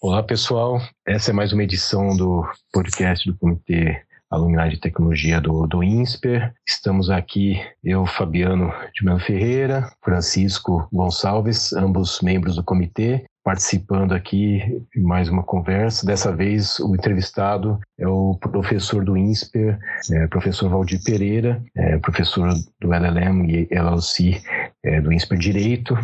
[0.00, 0.80] Olá, pessoal.
[1.04, 4.00] Essa é mais uma edição do podcast do Comitê
[4.30, 6.54] Alumni de Tecnologia do, do INSPER.
[6.64, 14.62] Estamos aqui, eu, Fabiano de Melo Ferreira, Francisco Gonçalves, ambos membros do comitê, participando aqui
[14.94, 16.06] de mais uma conversa.
[16.06, 19.80] Dessa vez, o entrevistado é o professor do INSPER,
[20.12, 24.40] é, professor Valdir Pereira, é, professor do LLM e LLC
[24.84, 25.98] é, do INSPER Direito,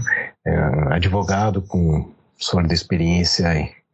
[0.45, 0.57] é,
[0.95, 3.47] advogado com sólida experiência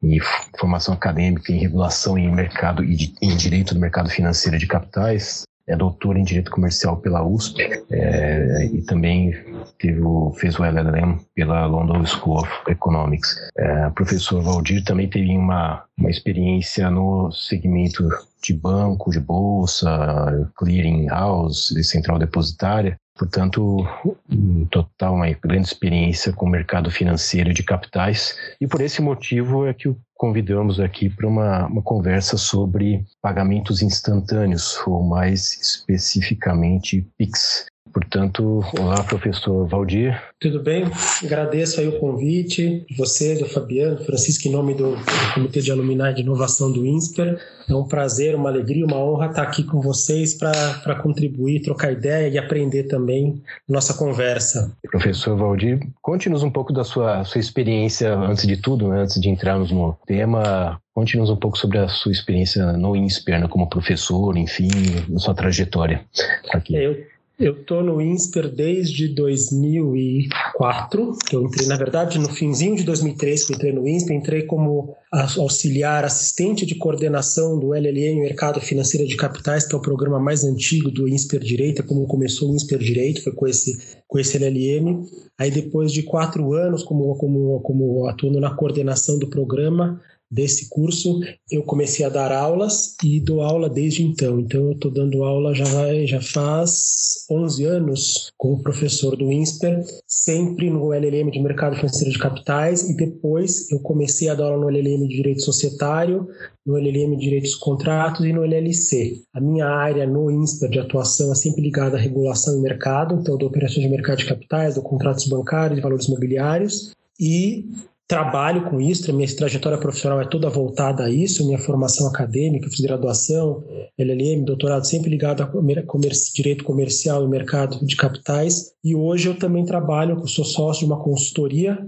[0.03, 0.19] e
[0.59, 5.77] formação acadêmica em regulação em mercado e em direito do mercado financeiro de capitais, é
[5.77, 9.33] doutor em Direito Comercial pela USP é, e também
[9.79, 13.37] teve o, fez o LLM pela London School of Economics.
[13.57, 18.09] É, o professor Valdir também teve uma, uma experiência no segmento
[18.43, 23.87] de banco, de bolsa, clearing house, de central depositária, Portanto,
[24.31, 28.35] em total, uma grande experiência com o mercado financeiro de capitais.
[28.59, 33.83] E por esse motivo é que o convidamos aqui para uma, uma conversa sobre pagamentos
[33.83, 37.67] instantâneos, ou mais especificamente PIX.
[37.93, 40.21] Portanto, olá, professor Valdir.
[40.41, 40.85] Tudo bem?
[41.25, 44.97] Agradeço aí o convite de você, do Fabiano, Francisco, em nome do
[45.35, 47.39] Comitê de Alumni de Inovação do INSPER.
[47.69, 52.29] É um prazer, uma alegria, uma honra estar aqui com vocês para contribuir, trocar ideia
[52.29, 54.73] e aprender também nossa conversa.
[54.91, 59.29] Professor Valdir, conte-nos um pouco da sua, sua experiência, antes de tudo, né, antes de
[59.29, 64.37] entrarmos no tema, Conte-nos um pouco sobre a sua experiência no INSPER, né, como professor,
[64.37, 64.69] enfim,
[65.15, 66.05] a sua trajetória
[66.53, 66.75] aqui.
[66.75, 67.07] Eu
[67.41, 71.17] eu estou no INSPER desde 2004.
[71.33, 76.05] Eu entrei, na verdade, no finzinho de 2003 que entrei no INSPER, entrei como auxiliar
[76.05, 80.91] assistente de coordenação do LLM Mercado Financeiro de Capitais, que é o programa mais antigo
[80.91, 85.03] do INSPER Direito, é como começou o INSPER Direito, foi com esse, com esse LLM.
[85.39, 89.99] Aí depois de quatro anos como, como, como atuando na coordenação do programa,
[90.31, 94.39] desse curso, eu comecei a dar aulas e dou aula desde então.
[94.39, 95.65] Então, eu estou dando aula já,
[96.07, 102.19] já faz 11 anos como professor do INSPER, sempre no LLM de Mercado Financeiro de
[102.19, 106.29] Capitais, e depois eu comecei a dar aula no LLM de Direito Societário,
[106.65, 109.23] no LLM de Direitos Contratos e no LLC.
[109.35, 113.35] A minha área no INSPER de atuação é sempre ligada à regulação e mercado, então
[113.35, 117.67] eu dou operações de mercado de capitais, dou contratos bancários e valores mobiliários, e
[118.11, 122.81] trabalho com isso, minha trajetória profissional é toda voltada a isso, minha formação acadêmica, fiz
[122.81, 123.63] graduação,
[123.97, 128.73] LLM, doutorado, sempre ligado a comerci, direito comercial e mercado de capitais.
[128.83, 131.79] E hoje eu também trabalho, sou sócio de uma consultoria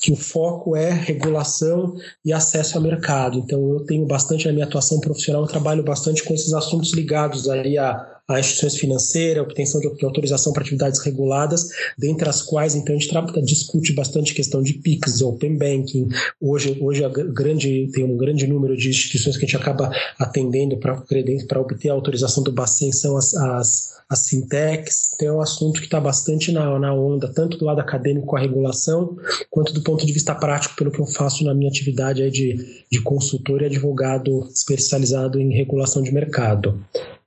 [0.00, 3.38] que o foco é regulação e acesso ao mercado.
[3.38, 7.48] Então eu tenho bastante na minha atuação profissional, eu trabalho bastante com esses assuntos ligados
[7.48, 11.68] ali a a instituições financeiras, obtenção de autorização para atividades reguladas,
[11.98, 16.08] dentre as quais então a gente discute bastante questão de PIX, Open Banking.
[16.40, 20.76] Hoje, hoje a grande, tem um grande número de instituições que a gente acaba atendendo
[20.78, 25.14] para obter a autorização do Bacen, são as, as, as fintechs.
[25.14, 28.36] Então é um assunto que está bastante na, na onda, tanto do lado acadêmico com
[28.36, 29.16] a regulação,
[29.50, 33.00] quanto do ponto de vista prático, pelo que eu faço na minha atividade de, de
[33.02, 36.78] consultor e advogado especializado em regulação de mercado.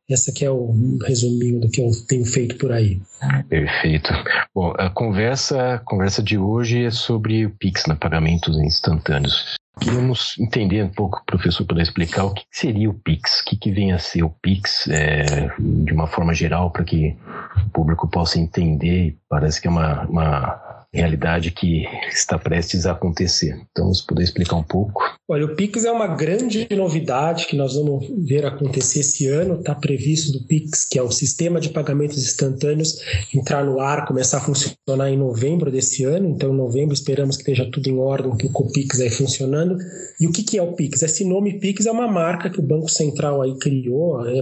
[0.09, 3.01] Essa que é o resuminho do que eu tenho feito por aí.
[3.49, 4.13] Perfeito.
[4.53, 9.55] Bom, a conversa, a conversa de hoje é sobre o Pix, né, pagamentos instantâneos.
[9.79, 13.71] Queríamos entender um pouco, professor, para explicar o que seria o Pix, o que, que
[13.71, 17.17] vem a ser o Pix é, de uma forma geral, para que
[17.65, 19.17] o público possa entender.
[19.27, 20.64] Parece que é uma, uma
[20.95, 23.59] realidade que está prestes a acontecer.
[23.71, 25.01] Então, se puder explicar um pouco.
[25.27, 29.59] Olha, o Pix é uma grande novidade que nós vamos ver acontecer esse ano.
[29.59, 32.97] Está previsto do Pix, que é o sistema de pagamentos instantâneos,
[33.33, 36.29] entrar no ar, começar a funcionar em novembro desse ano.
[36.29, 39.77] Então, em novembro, esperamos que esteja tudo em ordem, que o Copix aí funcionando.
[40.19, 41.01] E o que, que é o Pix?
[41.01, 44.41] Esse nome Pix é uma marca que o Banco Central aí criou é,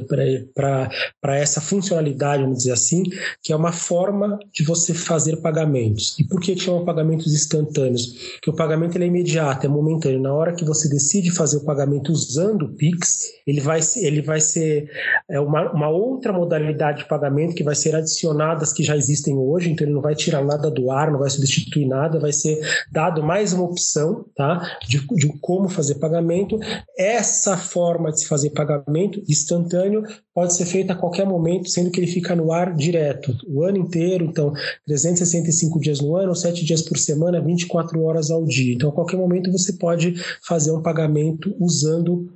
[0.53, 3.03] para essa funcionalidade, vamos dizer assim,
[3.41, 6.15] que é uma forma de você fazer pagamentos.
[6.19, 8.37] E por que chama pagamentos instantâneos?
[8.41, 10.21] Que o pagamento é imediato, é momentâneo.
[10.21, 14.39] Na hora que você decide fazer o pagamento usando o Pix, ele vai, ele vai
[14.39, 14.89] ser
[15.29, 19.37] é uma, uma outra modalidade de pagamento que vai ser adicionada às que já existem
[19.37, 22.59] hoje, então ele não vai tirar nada do ar, não vai substituir nada, vai ser
[22.91, 26.59] dado mais uma opção tá, de, de como fazer pagamento.
[26.97, 30.03] Essa forma de se fazer pagamento instantâneo
[30.33, 33.77] pode ser feita a qualquer momento, sendo que ele fica no ar direto, o ano
[33.77, 34.51] inteiro, então
[34.85, 38.73] 365 dias no ano, 7 dias por semana, 24 horas ao dia.
[38.73, 42.29] Então, a qualquer momento você pode fazer um pagamento usando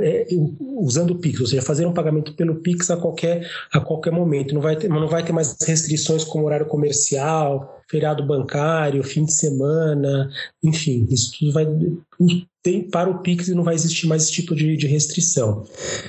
[0.00, 0.26] é,
[0.78, 4.54] usando o Pix, ou seja, fazer um pagamento pelo Pix a qualquer, a qualquer momento.
[4.54, 9.32] Não vai, ter, não vai ter mais restrições como horário comercial, feriado bancário, fim de
[9.32, 10.30] semana,
[10.62, 11.66] enfim, isso tudo vai
[12.64, 15.64] tem para o Pix e não vai existir mais esse tipo de, de restrição.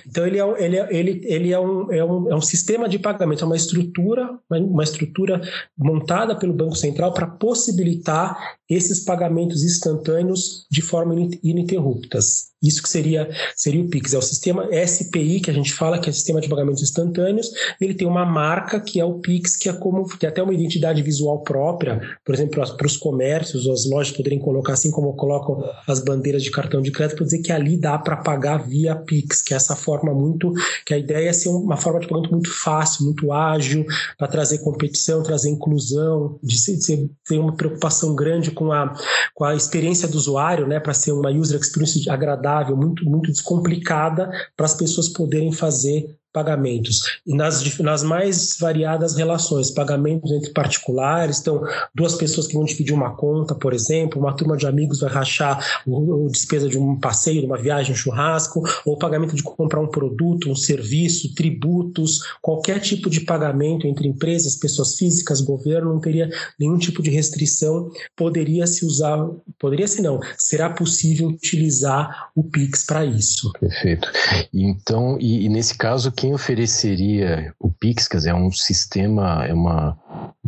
[0.07, 2.97] Então ele é, ele, é, ele, ele é, um, é, um, é um sistema de
[2.97, 5.41] pagamento, é uma estrutura, uma estrutura
[5.77, 11.13] montada pelo Banco Central para possibilitar esses pagamentos instantâneos de forma
[11.43, 12.55] ininterruptas.
[12.63, 14.13] Isso que seria, seria o Pix.
[14.13, 17.51] É o sistema SPI, que a gente fala que é Sistema de Pagamentos Instantâneos.
[17.79, 20.53] Ele tem uma marca que é o Pix, que é como que é até uma
[20.53, 25.63] identidade visual própria, por exemplo, para os comércios, as lojas poderem colocar assim como colocam
[25.85, 29.41] as bandeiras de cartão de crédito, para dizer que ali dá para pagar via Pix,
[29.41, 30.53] que é essa forma muito.
[30.85, 33.85] que a ideia é ser uma forma de pagamento muito fácil, muito ágil,
[34.17, 38.93] para trazer competição, trazer inclusão, de, ser, de ter uma preocupação grande com a,
[39.33, 44.29] com a experiência do usuário, né, para ser uma user experience agradável, muito, muito descomplicada,
[44.55, 47.21] para as pessoas poderem fazer pagamentos.
[47.25, 51.63] E nas, nas mais variadas relações, pagamentos entre particulares, então,
[51.95, 55.65] duas pessoas que vão dividir uma conta, por exemplo, uma turma de amigos vai rachar
[55.87, 59.79] o, o despesa de um passeio, de uma viagem, um churrasco, ou pagamento de comprar
[59.79, 66.01] um produto, um serviço, tributos, qualquer tipo de pagamento entre empresas, pessoas físicas, governo, não
[66.01, 66.29] teria
[66.59, 69.25] nenhum tipo de restrição, poderia se usar,
[69.57, 73.53] poderia se não, será possível utilizar o Pix para isso.
[73.53, 74.09] Perfeito.
[74.53, 79.53] Então, e, e nesse caso, quem ofereceria o Pix, quer dizer, é um sistema, é
[79.53, 79.97] uma,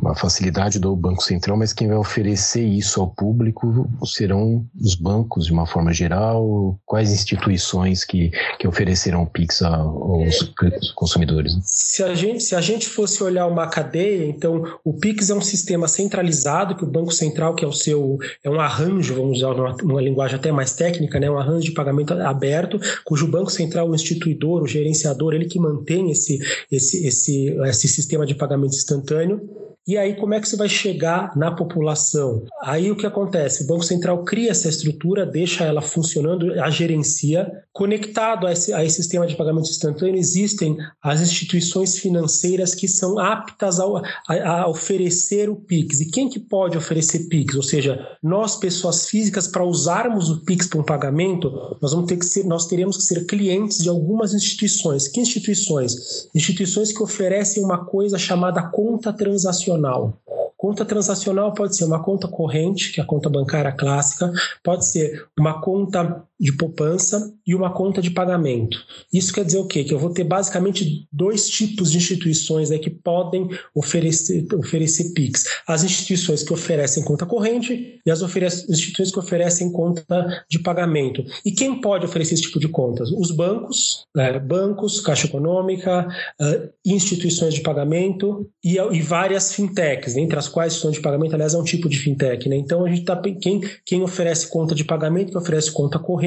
[0.02, 5.48] uma facilidade do Banco Central, mas quem vai oferecer isso ao público serão os bancos,
[5.48, 6.80] de uma forma geral?
[6.86, 10.54] Quais instituições que, que oferecerão o Pix aos
[10.96, 11.58] consumidores?
[11.64, 15.42] Se a, gente, se a gente fosse olhar uma cadeia, então o Pix é um
[15.42, 19.52] sistema centralizado que o Banco Central, que é o seu, é um arranjo, vamos usar
[19.52, 23.90] uma, uma linguagem até mais técnica, né, um arranjo de pagamento aberto, cujo Banco Central,
[23.90, 26.40] o instituidor, o gerenciador, ele que mantém esse,
[26.72, 29.67] esse, esse, esse sistema de pagamento instantâneo.
[29.88, 32.44] E aí, como é que você vai chegar na população?
[32.62, 33.64] Aí o que acontece?
[33.64, 37.50] O Banco Central cria essa estrutura, deixa ela funcionando, a gerencia.
[37.72, 43.18] Conectado a esse, a esse sistema de pagamento instantâneo, existem as instituições financeiras que são
[43.18, 43.86] aptas a,
[44.28, 46.02] a, oferecer o PIX.
[46.02, 47.56] E quem que pode oferecer PIX?
[47.56, 51.50] Ou seja, nós, pessoas físicas, para usarmos o PIX para um pagamento,
[51.82, 55.08] nós vamos ter que ser, nós teremos que ser clientes de algumas instituições.
[55.08, 56.28] Que instituições?
[56.36, 60.14] Instituições que oferecem uma coisa chamada conta transacional transacional.
[60.58, 64.32] Conta transacional pode ser uma conta corrente, que é a conta bancária clássica,
[64.64, 68.78] pode ser uma conta de poupança e uma conta de pagamento.
[69.12, 69.84] Isso quer dizer o quê?
[69.84, 75.44] Que eu vou ter basicamente dois tipos de instituições né, que podem oferecer, oferecer PIX.
[75.68, 81.24] As instituições que oferecem conta corrente e as instituições que oferecem conta de pagamento.
[81.46, 83.10] E quem pode oferecer esse tipo de contas?
[83.12, 86.08] Os bancos, né, bancos, Caixa Econômica,
[86.40, 91.34] uh, instituições de pagamento e, e, várias fintechs, né, entre as quais instituições de pagamento,
[91.34, 92.48] aliás, é um tipo de fintech.
[92.48, 92.58] Né?
[92.58, 96.27] Então, a gente está quem, quem oferece conta de pagamento, que oferece conta corrente,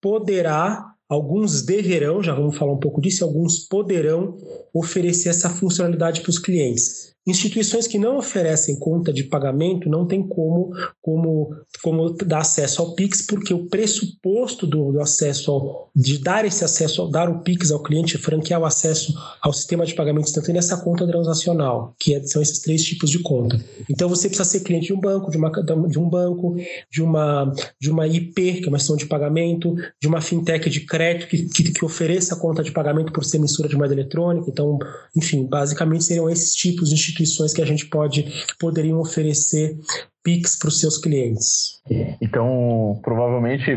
[0.00, 4.36] poderá, alguns deverão, já vamos falar um pouco disso, alguns poderão
[4.72, 7.15] oferecer essa funcionalidade para os clientes.
[7.26, 10.70] Instituições que não oferecem conta de pagamento não tem como,
[11.02, 11.52] como,
[11.82, 16.64] como dar acesso ao Pix, porque o pressuposto do, do acesso ao, de dar esse
[16.64, 19.12] acesso, dar o Pix ao cliente, franquear o acesso
[19.42, 23.10] ao sistema de pagamento instantâneo, é essa conta transacional, que é, são esses três tipos
[23.10, 23.60] de conta.
[23.90, 26.54] Então você precisa ser cliente de um banco, de, uma, de um banco,
[26.88, 30.80] de uma, de uma IP, que é uma instituição de pagamento, de uma fintech de
[30.80, 34.48] crédito que, que, que ofereça conta de pagamento por ser mistura de moeda eletrônica.
[34.48, 34.78] Então,
[35.16, 38.24] enfim, basicamente seriam esses tipos de instituições instituições que a gente pode
[38.58, 39.78] poderiam oferecer
[40.26, 41.80] Pix para os seus clientes.
[42.20, 43.70] Então, provavelmente,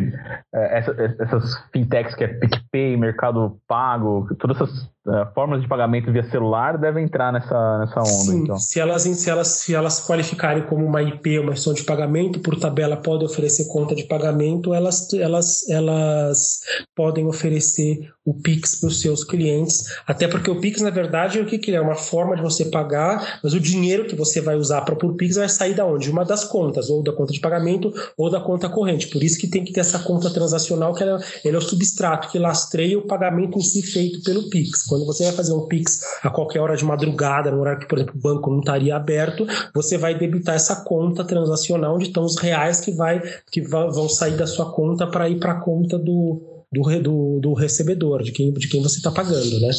[0.52, 0.80] é,
[1.20, 6.78] essas fintechs que é PicPay, Mercado Pago, todas essas é, formas de pagamento via celular
[6.78, 8.08] devem entrar nessa, nessa onda.
[8.08, 8.58] Sim, então.
[8.58, 12.60] se, elas, se, elas, se elas qualificarem como uma IP, uma instituição de pagamento, por
[12.60, 16.62] tabela pode oferecer conta de pagamento, elas, elas, elas
[16.96, 21.46] podem oferecer o Pix para os seus clientes, até porque o Pix, na verdade, o
[21.46, 21.82] que, que é?
[21.82, 25.36] Uma forma de você pagar, mas o dinheiro que você vai usar para o Pix
[25.36, 26.12] vai sair da onde?
[26.12, 29.08] Uma das das contas, ou da conta de pagamento ou da conta corrente.
[29.08, 32.30] Por isso que tem que ter essa conta transacional, que ela, ele é o substrato
[32.30, 34.84] que lastreia o pagamento em si feito pelo Pix.
[34.84, 37.98] Quando você vai fazer um Pix a qualquer hora de madrugada, no horário que, por
[37.98, 42.38] exemplo, o banco não estaria aberto, você vai debitar essa conta transacional onde estão os
[42.38, 46.42] reais que, vai, que vão sair da sua conta para ir para a conta do,
[46.72, 49.72] do, do, do recebedor, de quem, de quem você está pagando, né?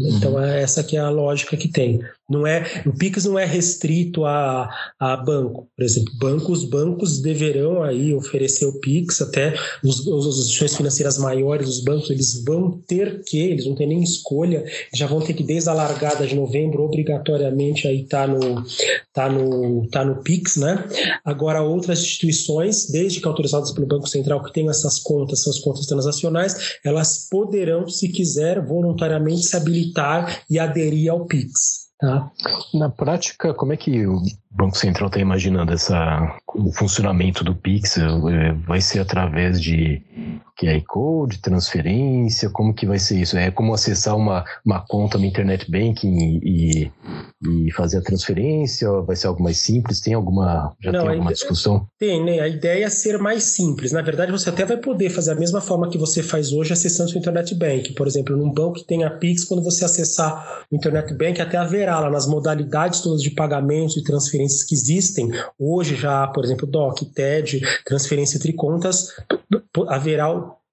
[0.00, 2.00] Então é essa que é a lógica que tem.
[2.28, 7.82] Não é, o Pix não é restrito a, a banco, por exemplo, bancos, bancos deverão
[7.82, 13.22] aí oferecer o Pix, até os, as instituições financeiras maiores, os bancos, eles vão ter
[13.24, 14.64] que, eles não têm nem escolha,
[14.94, 18.64] já vão ter que desde a largada de novembro obrigatoriamente aí tá no
[19.12, 20.82] tá no tá no Pix, né?
[21.24, 25.58] Agora outras instituições, desde que autorizadas pelo Banco Central que tenham essas contas, são as
[25.58, 26.23] contas transacionais,
[26.84, 31.84] elas poderão, se quiser, voluntariamente se habilitar e aderir ao Pix.
[31.98, 32.30] Tá?
[32.74, 33.90] Na prática, como é que
[34.54, 37.98] Banco Central está imaginando essa, o funcionamento do Pix?
[37.98, 40.00] É, vai ser através de
[40.58, 42.48] QR Code, transferência?
[42.48, 43.36] Como que vai ser isso?
[43.36, 46.90] É como acessar uma, uma conta no Internet Banking e,
[47.42, 48.88] e fazer a transferência?
[49.02, 50.00] Vai ser algo mais simples?
[50.00, 51.86] Tem alguma, já Não, tem alguma discussão?
[51.98, 52.38] Tem, né?
[52.38, 53.90] A ideia é ser mais simples.
[53.90, 57.12] Na verdade, você até vai poder fazer a mesma forma que você faz hoje acessando
[57.12, 57.94] o Internet Banking.
[57.94, 61.56] Por exemplo, num banco que tem a Pix, quando você acessar o Internet Banking, até
[61.56, 64.04] haverá lá nas modalidades todas de pagamentos e
[64.62, 65.30] que existem.
[65.58, 69.08] Hoje já, por exemplo, DOC, TED, transferência entre contas,
[69.88, 70.28] haverá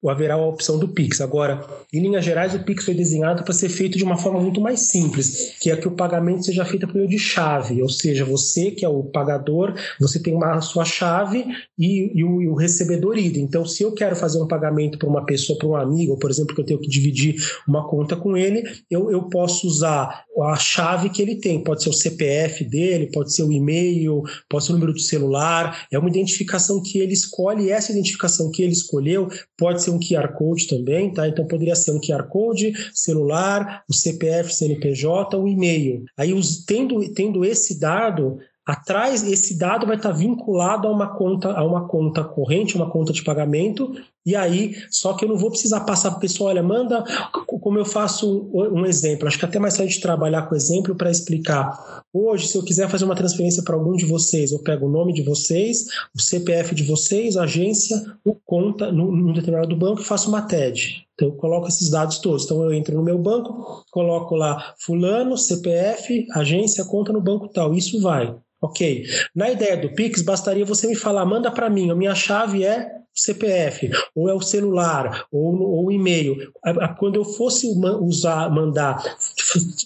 [0.10, 1.22] haverá a opção do Pix.
[1.22, 4.62] Agora, em linhas gerais, o Pix foi desenhado para ser feito de uma forma muito
[4.62, 8.26] mais simples, que é que o pagamento seja feito por meio de chave, ou seja,
[8.26, 11.46] você que é o pagador, você tem uma a sua chave
[11.78, 13.44] e, e, o, e o, recebedor idem.
[13.44, 16.54] Então, se eu quero fazer um pagamento para uma pessoa, para um amigo, por exemplo,
[16.54, 17.36] que eu tenho que dividir
[17.68, 21.64] uma conta com ele, eu, eu posso usar a chave que ele tem.
[21.64, 25.86] Pode ser o CPF dele, pode ser o e-mail, pode ser o número do celular.
[25.92, 30.00] É uma identificação que ele escolhe e essa identificação que ele escolheu pode ser um
[30.00, 31.28] QR Code também, tá?
[31.28, 36.04] Então poderia ser um QR Code, celular, o CPF, CNPJ, o e-mail.
[36.18, 41.52] Aí, os, tendo, tendo esse dado, atrás esse dado vai estar vinculado a uma conta
[41.52, 43.94] a uma conta corrente, uma conta de pagamento
[44.26, 47.80] e aí, só que eu não vou precisar passar para o pessoal, olha, manda como
[47.80, 49.28] eu faço um exemplo.
[49.28, 52.04] Acho que até mais tarde trabalhar com exemplo para explicar.
[52.14, 55.14] Hoje, se eu quiser fazer uma transferência para algum de vocês, eu pego o nome
[55.14, 55.86] de vocês,
[56.16, 60.44] o CPF de vocês, a agência, o conta no, no determinado banco e faço uma
[60.44, 61.08] TED.
[61.16, 62.46] Então, eu coloco esses dados todos.
[62.46, 67.74] Então, eu entro no meu banco, coloco lá fulano, CPF, agência, conta no banco tal.
[67.74, 68.36] Isso vai.
[68.62, 69.06] Ok.
[69.36, 73.01] Na ideia do Pix, bastaria você me falar, manda para mim, a minha chave é
[73.14, 76.52] CPF, ou é o celular, ou, o e-mail.
[76.98, 77.68] Quando eu fosse
[78.00, 79.04] usar, mandar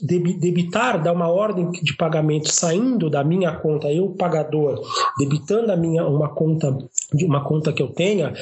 [0.01, 4.81] debitar, dar uma ordem de pagamento saindo da minha conta, eu pagador,
[5.17, 6.75] debitando a minha uma conta
[7.13, 8.33] de uma conta que eu tenha,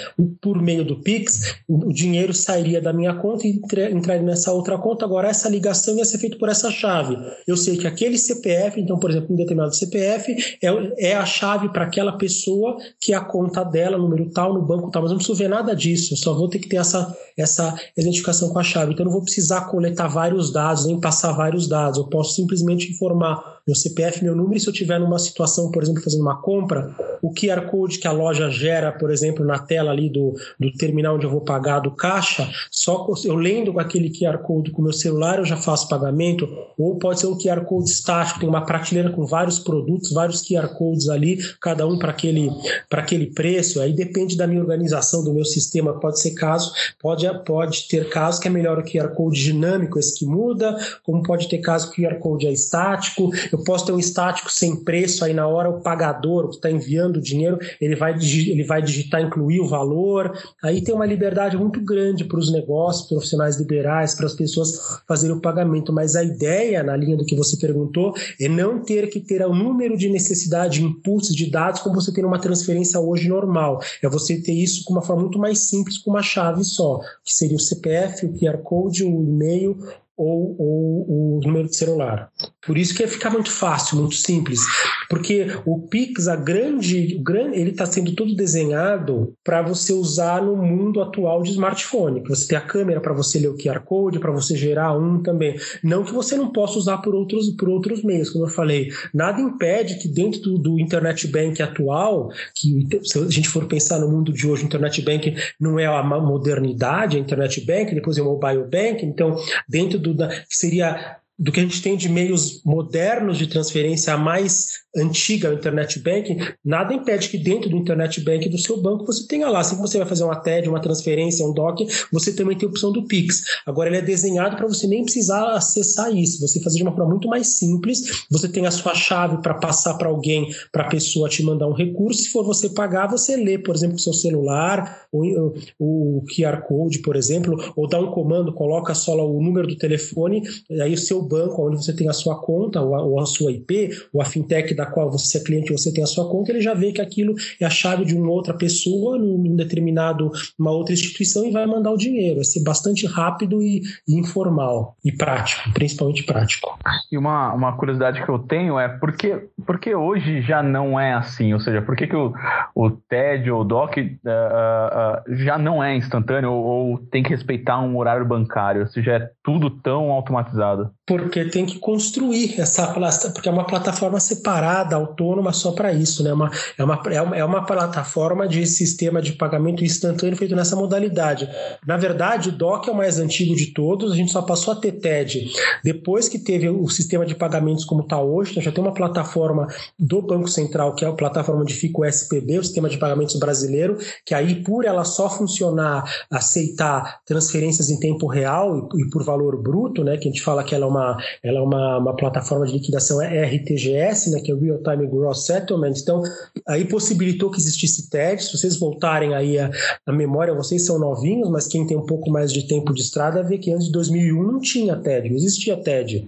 [0.41, 5.05] por meio do Pix, o dinheiro sairia da minha conta e entraria nessa outra conta.
[5.05, 7.17] Agora, essa ligação ia ser feita por essa chave.
[7.47, 11.69] Eu sei que aquele CPF, então, por exemplo, um determinado CPF, é, é a chave
[11.69, 15.17] para aquela pessoa que é a conta dela, número tal, no banco tá, mas não
[15.17, 18.63] preciso ver nada disso, eu só vou ter que ter essa, essa identificação com a
[18.63, 18.93] chave.
[18.93, 21.97] Então, eu não vou precisar coletar vários dados, nem passar vários dados.
[21.97, 25.81] Eu posso simplesmente informar meu CPF, meu número, e se eu tiver numa situação, por
[25.81, 29.91] exemplo, fazendo uma compra, o QR Code que a loja gera, por exemplo, na tela
[29.91, 34.09] ali do, do terminal onde eu vou pagar do caixa, só eu lendo com aquele
[34.09, 36.45] QR Code com o meu celular, eu já faço pagamento,
[36.77, 40.67] ou pode ser um QR Code estático, tem uma prateleira com vários produtos, vários QR
[40.77, 42.51] Codes ali, cada um para aquele,
[42.91, 47.87] aquele preço, aí depende da minha organização, do meu sistema, pode ser caso, pode, pode
[47.87, 51.59] ter caso que é melhor o QR Code dinâmico, esse que muda, como pode ter
[51.59, 55.33] caso que o QR Code é estático, eu posso ter um estático sem preço, aí
[55.33, 59.59] na hora o pagador, que está enviando o dinheiro, ele vai, ele vai digitar, incluir
[59.59, 60.37] o valor.
[60.63, 65.35] Aí tem uma liberdade muito grande para os negócios, profissionais liberais, para as pessoas fazerem
[65.35, 65.93] o pagamento.
[65.93, 69.53] Mas a ideia, na linha do que você perguntou, é não ter que ter o
[69.53, 73.79] número de necessidade de inputs de dados como você tem numa transferência hoje normal.
[74.01, 77.33] É você ter isso com uma forma muito mais simples, com uma chave só, que
[77.33, 79.77] seria o CPF, o QR Code, o e-mail
[80.23, 82.29] ou, ou, o número de celular.
[82.65, 84.61] Por isso que fica muito fácil, muito simples,
[85.09, 90.55] porque o Pix, a grande, grande ele está sendo todo desenhado para você usar no
[90.55, 94.19] mundo atual de smartphone, que você tem a câmera para você ler o QR Code,
[94.19, 95.55] para você gerar um também.
[95.83, 98.89] Não que você não possa usar por outros, por outros meios, como eu falei.
[99.13, 103.99] Nada impede que dentro do, do Internet Bank atual, que se a gente for pensar
[103.99, 108.17] no mundo de hoje, o Internet Bank não é a modernidade, a Internet Bank, depois
[108.17, 109.35] é o Mobile Bank, então
[109.67, 114.15] dentro do, da, que seria do que a gente tem de meios modernos de transferência
[114.17, 119.05] mais antiga ao Internet Banking, nada impede que dentro do Internet Banking do seu banco
[119.05, 119.59] você tenha lá.
[119.59, 122.69] Assim que você vai fazer uma TED, uma transferência, um DOC, você também tem a
[122.69, 123.43] opção do Pix.
[123.65, 127.09] Agora ele é desenhado para você nem precisar acessar isso, você fazer de uma forma
[127.09, 128.25] muito mais simples.
[128.29, 131.73] Você tem a sua chave para passar para alguém, para a pessoa te mandar um
[131.73, 132.23] recurso.
[132.23, 136.99] Se for você pagar, você lê, por exemplo, o seu celular, o, o QR Code,
[136.99, 140.43] por exemplo, ou dá um comando, coloca só lá o número do telefone,
[140.81, 143.51] aí o seu banco, onde você tem a sua conta, ou a, ou a sua
[143.51, 146.61] IP, ou a fintech da qual você é cliente, você tem a sua conta, ele
[146.61, 150.93] já vê que aquilo é a chave de uma outra pessoa, num determinado, uma outra
[150.93, 152.35] instituição, e vai mandar o dinheiro.
[152.35, 156.77] Vai ser bastante rápido e, e informal, e prático, principalmente prático.
[157.11, 160.99] E uma, uma curiosidade que eu tenho é por que, por que hoje já não
[160.99, 161.53] é assim?
[161.53, 162.33] Ou seja, por que, que o,
[162.75, 167.29] o TED ou o DOC uh, uh, já não é instantâneo ou, ou tem que
[167.29, 168.87] respeitar um horário bancário?
[168.87, 170.91] Se já é tudo tão automatizado?
[171.05, 176.23] Porque tem que construir essa plataforma, porque é uma plataforma separada, autônoma só para isso,
[176.23, 176.33] né?
[176.33, 180.75] Uma, é, uma, é, uma, é uma plataforma de sistema de pagamento instantâneo feito nessa
[180.75, 181.49] modalidade.
[181.85, 184.77] Na verdade, o DOC é o mais antigo de todos, a gente só passou a
[184.77, 185.51] ter TED.
[185.83, 189.67] Depois que teve o sistema de pagamentos como está hoje, então já tem uma plataforma
[189.97, 193.37] do Banco Central, que é a plataforma onde fica o SPB, o Sistema de Pagamentos
[193.37, 199.23] Brasileiro, que aí, por ela só funcionar, aceitar transferências em tempo real e, e por
[199.23, 202.15] valor bruto, né, que a gente fala que ela é uma, ela é uma, uma
[202.15, 206.21] plataforma de liquidação RTGS, né, que é Real Time Gross Settlement, então
[206.67, 209.69] aí possibilitou que existisse TED, se vocês voltarem aí a,
[210.05, 213.43] a memória, vocês são novinhos, mas quem tem um pouco mais de tempo de estrada
[213.43, 216.27] vê que antes de 2001 não tinha TED, não existia TED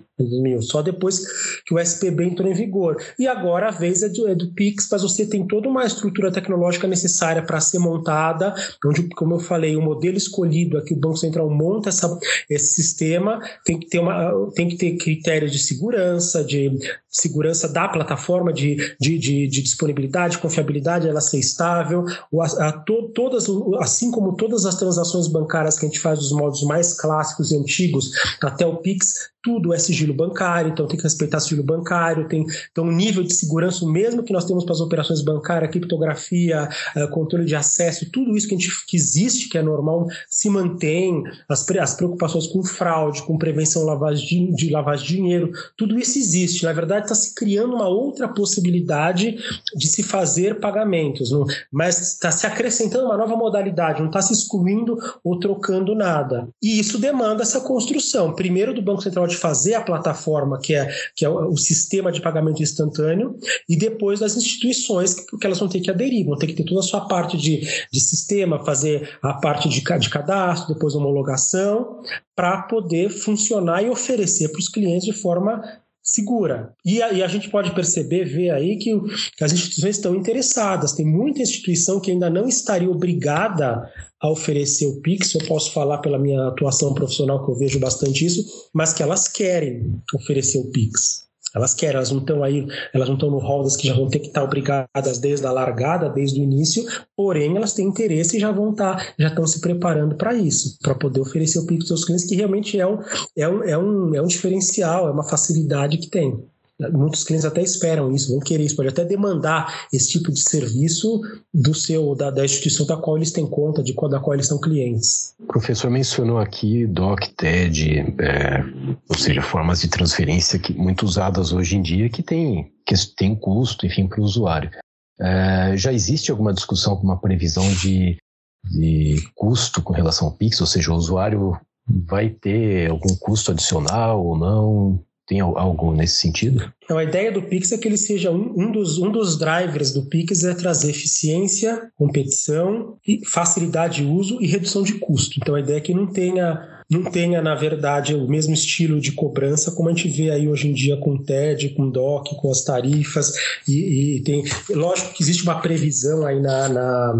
[0.61, 1.25] só depois
[1.65, 2.97] que o SPB entrou em vigor.
[3.19, 6.31] E agora a vez é do, é do Pix, mas você tem toda uma estrutura
[6.31, 8.53] tecnológica necessária para ser montada,
[8.85, 12.17] onde, como eu falei, o modelo escolhido aqui, o Banco Central monta essa,
[12.49, 16.71] esse sistema, tem que ter, uma, tem que ter critérios de segurança, de
[17.09, 22.05] segurança da plataforma, de, de, de, de disponibilidade, confiabilidade, ela ser estável,
[22.41, 23.45] a, a, to, todas,
[23.79, 27.57] assim como todas as transações bancárias que a gente faz dos modos mais clássicos e
[27.57, 32.47] antigos até o Pix, tudo é sigilo bancário, então tem que respeitar sigilo bancário, tem
[32.71, 37.07] então nível de segurança, o mesmo que nós temos para as operações bancárias, criptografia, uh,
[37.11, 41.21] controle de acesso, tudo isso que, a gente, que existe, que é normal, se mantém,
[41.47, 46.63] as, as preocupações com fraude, com prevenção lavagem de lavagem de dinheiro, tudo isso existe.
[46.63, 49.37] Na verdade, está se criando uma outra possibilidade
[49.75, 54.33] de se fazer pagamentos, não, mas está se acrescentando uma nova modalidade, não está se
[54.33, 56.49] excluindo ou trocando nada.
[56.63, 60.73] E isso demanda essa construção, primeiro do Banco Central de pode fazer a plataforma, que
[60.73, 63.37] é, que é o sistema de pagamento instantâneo,
[63.67, 66.79] e depois das instituições, porque elas vão ter que aderir, vão ter que ter toda
[66.79, 67.61] a sua parte de,
[67.91, 72.01] de sistema, fazer a parte de, de cadastro, depois homologação,
[72.35, 75.61] para poder funcionar e oferecer para os clientes de forma
[76.05, 76.71] segura.
[76.85, 78.91] E a, e a, gente pode perceber, ver aí que,
[79.35, 80.93] que, as instituições estão interessadas.
[80.93, 83.91] Tem muita instituição que ainda não estaria obrigada
[84.21, 85.33] a oferecer o Pix.
[85.33, 89.27] Eu posso falar pela minha atuação profissional que eu vejo bastante isso, mas que elas
[89.27, 91.24] querem oferecer o Pix.
[91.55, 94.09] Elas querem, elas não estão aí, elas não estão no rol das que já vão
[94.09, 96.83] ter que estar obrigadas desde a largada, desde o início,
[97.15, 100.95] porém elas têm interesse e já vão estar, já estão se preparando para isso, para
[100.95, 102.99] poder oferecer o Pix aos seus clientes, que realmente é um,
[103.37, 106.43] é, um, é, um, é um diferencial, é uma facilidade que tem.
[106.91, 111.21] Muitos clientes até esperam isso, vão querer isso, pode até demandar esse tipo de serviço
[111.53, 114.47] do seu da, da instituição da qual eles têm conta, de qual, da qual eles
[114.47, 115.33] são clientes.
[115.39, 118.61] O professor mencionou aqui DOC, TED, é,
[119.07, 123.33] ou seja, formas de transferência que, muito usadas hoje em dia que tem, que tem
[123.35, 124.69] custo, enfim, para o usuário.
[125.17, 128.17] É, já existe alguma discussão, alguma previsão de,
[128.65, 131.57] de custo com relação ao Pix, ou seja, o usuário
[131.87, 135.05] vai ter algum custo adicional ou não?
[135.27, 136.71] Tem algo nesse sentido?
[136.83, 139.91] Então, a ideia do Pix é que ele seja um, um, dos, um dos drivers
[139.91, 145.39] do Pix é trazer eficiência, competição, facilidade de uso e redução de custo.
[145.41, 149.11] Então, a ideia é que não tenha não tenha, na verdade, o mesmo estilo de
[149.11, 152.35] cobrança como a gente vê aí hoje em dia com o TED, com o DOC,
[152.35, 153.33] com as tarifas,
[153.67, 157.13] e, e tem, lógico que existe uma previsão aí na, na,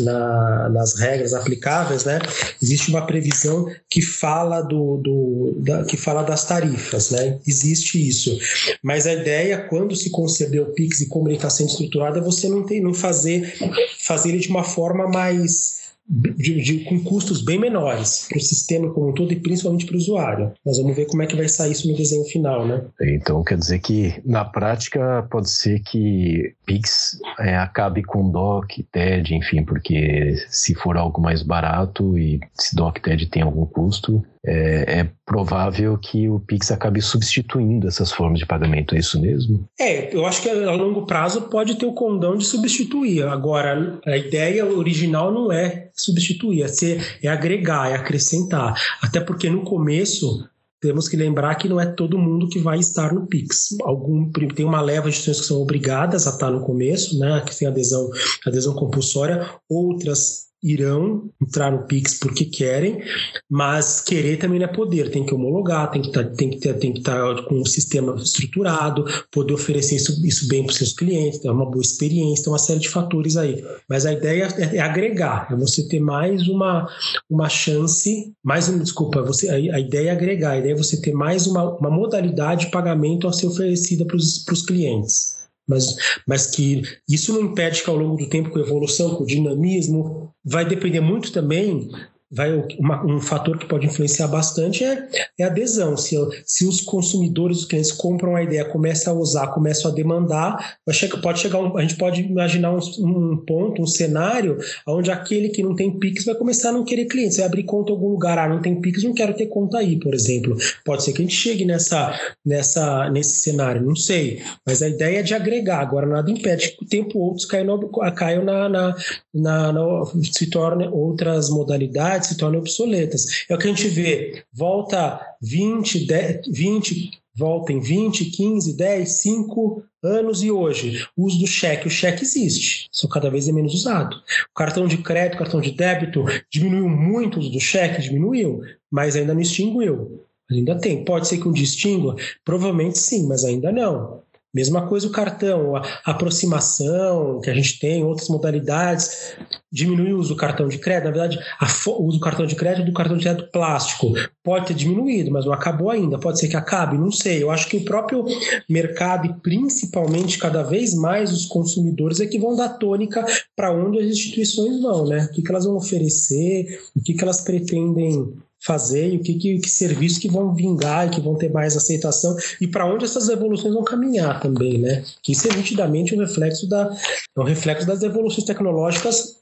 [0.00, 2.18] na, nas regras aplicáveis, né?
[2.62, 7.38] Existe uma previsão que fala do, do da, que fala das tarifas, né?
[7.46, 8.38] Existe isso,
[8.82, 12.22] mas a ideia quando se concebeu o Pix e como ele está sendo estruturado é
[12.22, 13.54] você não tem, não fazer
[13.98, 15.79] fazer ele de uma forma mais
[16.10, 19.94] de, de, com custos bem menores para o sistema como um todo e principalmente para
[19.94, 20.52] o usuário.
[20.66, 22.84] Nós vamos ver como é que vai sair isso no desenho final, né?
[23.00, 29.34] Então quer dizer que na prática pode ser que Pix é, acabe com DOC, TED,
[29.34, 35.00] enfim, porque se for algo mais barato e se DOC, TED tem algum custo, é,
[35.00, 39.68] é, provável que o Pix acabe substituindo essas formas de pagamento, é isso mesmo?
[39.78, 43.22] É, eu acho que a longo prazo pode ter o condão de substituir.
[43.24, 48.74] Agora, a ideia original não é substituir, é, ser, é agregar, é acrescentar.
[49.02, 50.48] Até porque no começo
[50.80, 53.76] temos que lembrar que não é todo mundo que vai estar no Pix.
[53.82, 57.56] Algum, tem uma leva de instituições que são obrigadas a estar no começo, né, que
[57.58, 58.08] tem adesão,
[58.46, 63.02] adesão compulsória, outras irão entrar no Pix porque querem,
[63.48, 67.60] mas querer também não é poder, tem que homologar, tem que tá, estar tá com
[67.60, 71.82] um sistema estruturado, poder oferecer isso, isso bem para os seus clientes, ter uma boa
[71.82, 73.64] experiência, tem uma série de fatores aí.
[73.88, 76.86] Mas a ideia é, é agregar, é você ter mais uma,
[77.28, 81.12] uma chance, mais desculpa, você, a, a ideia é agregar, a ideia é você ter
[81.12, 85.96] mais uma, uma modalidade de pagamento a ser oferecida para os clientes mas,
[86.26, 90.64] mas que isso não impede que ao longo do tempo, com evolução, com dinamismo, vai
[90.64, 91.90] depender muito também
[92.30, 95.96] vai uma, um fator que pode influenciar bastante é, é adesão.
[95.96, 100.76] Se, se os consumidores, os clientes compram a ideia, começam a usar, começam a demandar,
[101.22, 105.62] pode chegar um, a gente pode imaginar um, um, ponto, um cenário, onde aquele que
[105.62, 108.38] não tem Pix vai começar a não querer clientes, vai abrir conta em algum lugar,
[108.38, 110.56] ah, não tem Pix, não quero ter conta aí, por exemplo.
[110.84, 112.16] Pode ser que a gente chegue nessa,
[112.46, 114.40] nessa, nesse cenário, não sei.
[114.64, 117.88] Mas a ideia é de agregar, agora nada impede que o tempo outros caiam, no,
[118.14, 118.96] caiam na, na,
[119.34, 123.44] na, na se tornem outras modalidades se tornam obsoletas.
[123.48, 124.44] É o que a gente vê.
[124.52, 131.06] Volta 20, 10, 20 volta em 20, 15, 10, 5 anos e hoje.
[131.16, 131.86] O uso do cheque.
[131.86, 134.16] O cheque existe, só cada vez é menos usado.
[134.50, 138.02] O cartão de crédito, cartão de débito, diminuiu muito o uso do cheque?
[138.02, 140.26] Diminuiu, mas ainda não extinguiu.
[140.50, 141.04] Ainda tem.
[141.04, 142.16] Pode ser que um distingua?
[142.44, 144.22] Provavelmente sim, mas ainda não.
[144.52, 149.36] Mesma coisa o cartão, a aproximação que a gente tem, outras modalidades,
[149.70, 151.04] diminui o uso do cartão de crédito.
[151.04, 151.38] Na verdade,
[151.86, 155.46] o uso do cartão de crédito do cartão de crédito plástico pode ter diminuído, mas
[155.46, 156.18] não acabou ainda.
[156.18, 157.42] Pode ser que acabe, não sei.
[157.42, 158.24] Eu acho que o próprio
[158.68, 164.00] mercado e principalmente cada vez mais os consumidores é que vão dar tônica para onde
[164.00, 165.28] as instituições vão, né?
[165.30, 169.34] O que, que elas vão oferecer, o que, que elas pretendem fazer e o que,
[169.34, 173.04] que, que serviços que vão vingar e que vão ter mais aceitação e para onde
[173.04, 175.02] essas evoluções vão caminhar também, né?
[175.22, 176.94] Que isso é nitidamente um reflexo da
[177.36, 179.40] um reflexo das evoluções tecnológicas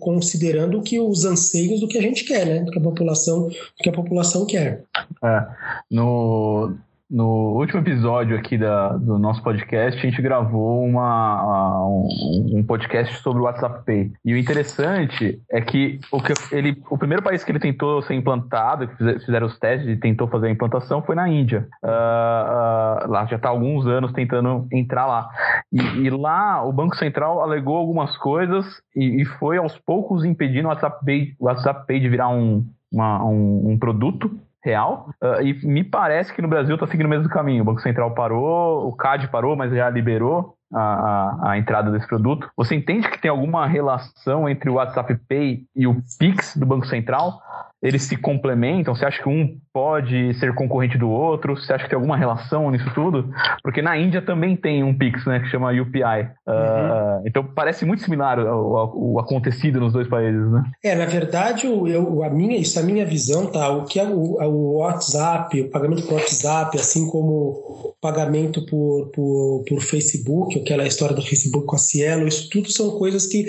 [0.00, 2.60] considerando que os anseios do que a gente quer, né?
[2.60, 4.84] Do que a população, do que a população quer.
[5.24, 5.46] É,
[5.90, 6.74] no
[7.10, 13.20] no último episódio aqui da, do nosso podcast, a gente gravou uma, um, um, podcast
[13.20, 14.12] sobre o WhatsApp Pay.
[14.24, 18.14] E o interessante é que o, que ele, o primeiro país que ele tentou ser
[18.14, 21.66] implantado, que fizeram os testes e tentou fazer a implantação, foi na Índia.
[21.82, 25.28] Uh, uh, lá já está há alguns anos tentando entrar lá.
[25.72, 30.68] E, e, lá o Banco Central alegou algumas coisas e, e foi aos poucos impedindo
[30.68, 34.30] o WhatsApp Pay, o WhatsApp Pay de virar um, uma, um, um produto
[34.62, 35.10] real.
[35.22, 37.62] Uh, e me parece que no Brasil está seguindo o mesmo caminho.
[37.62, 42.06] O Banco Central parou, o CAD parou, mas já liberou a, a, a, entrada desse
[42.06, 42.48] produto.
[42.56, 46.86] Você entende que tem alguma relação entre o WhatsApp Pay e o Pix do Banco
[46.86, 47.40] Central?
[47.82, 48.94] Eles se complementam?
[48.94, 51.56] Você acha que um pode ser concorrente do outro?
[51.56, 53.32] Você acha que tem alguma relação nisso tudo?
[53.62, 56.28] Porque na Índia também tem um Pix, né, que chama UPI.
[56.46, 57.22] Uh, uhum.
[57.24, 60.64] então parece muito similar o acontecido nos dois países, né?
[60.84, 63.70] É, na verdade, eu, a minha, isso é a minha visão, tá?
[63.70, 69.10] O que é o, o WhatsApp, o pagamento por WhatsApp, assim como o pagamento por,
[69.14, 73.46] por, por Facebook, aquela história do Facebook com a Cielo, isso tudo são coisas que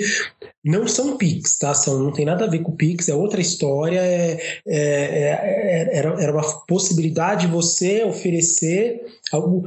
[0.63, 1.73] não são Pix, tá?
[1.73, 6.21] São, não tem nada a ver com Pix, é outra história, é, é, é, era,
[6.21, 9.63] era uma possibilidade de você oferecer algo,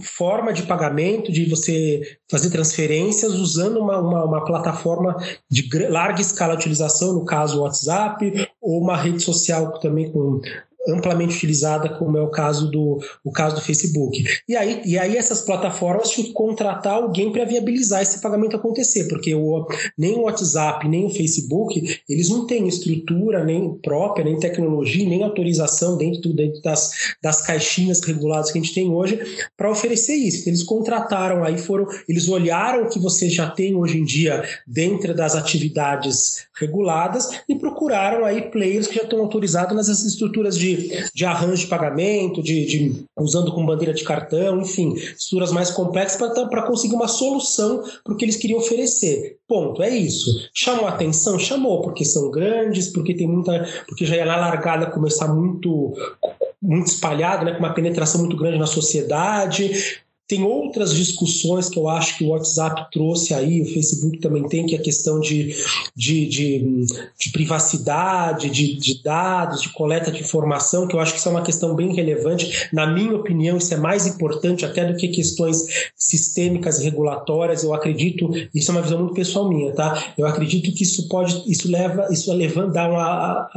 [0.00, 5.16] forma de pagamento, de você fazer transferências usando uma, uma, uma, plataforma
[5.50, 10.40] de larga escala de utilização, no caso o WhatsApp, ou uma rede social também com
[10.88, 14.22] amplamente utilizada, como é o caso do, o caso do Facebook.
[14.48, 19.08] E aí, e aí essas plataformas tinham que contratar alguém para viabilizar esse pagamento acontecer,
[19.08, 19.66] porque o,
[19.96, 25.22] nem o WhatsApp, nem o Facebook, eles não têm estrutura nem própria, nem tecnologia, nem
[25.22, 26.90] autorização dentro, dentro das,
[27.22, 29.18] das caixinhas reguladas que a gente tem hoje
[29.56, 30.48] para oferecer isso.
[30.48, 35.14] Eles contrataram, aí foram, eles olharam o que você já tem hoje em dia dentro
[35.14, 40.73] das atividades reguladas e procuraram aí players que já estão autorizados nessas estruturas de
[41.14, 46.16] de, arranjo de pagamento, de, de, usando com bandeira de cartão, enfim, estruturas mais complexas
[46.16, 49.36] para conseguir uma solução para o que eles queriam oferecer.
[49.46, 50.48] Ponto, é isso.
[50.52, 51.38] Chamou atenção?
[51.38, 53.66] Chamou, porque são grandes, porque tem muita.
[53.86, 55.94] porque já ia na largada começar muito
[56.64, 61.86] muito espalhado, né, com uma penetração muito grande na sociedade, tem outras discussões que eu
[61.86, 65.54] acho que o WhatsApp trouxe aí, o Facebook também tem, que é a questão de,
[65.94, 66.86] de, de,
[67.18, 71.30] de privacidade, de, de, dados, de coleta de informação, que eu acho que isso é
[71.30, 72.68] uma questão bem relevante.
[72.72, 77.62] Na minha opinião, isso é mais importante até do que questões sistêmicas e regulatórias.
[77.62, 80.14] Eu acredito, isso é uma visão muito pessoal minha, tá?
[80.16, 83.48] Eu acredito que isso pode, isso leva, isso levanta uma,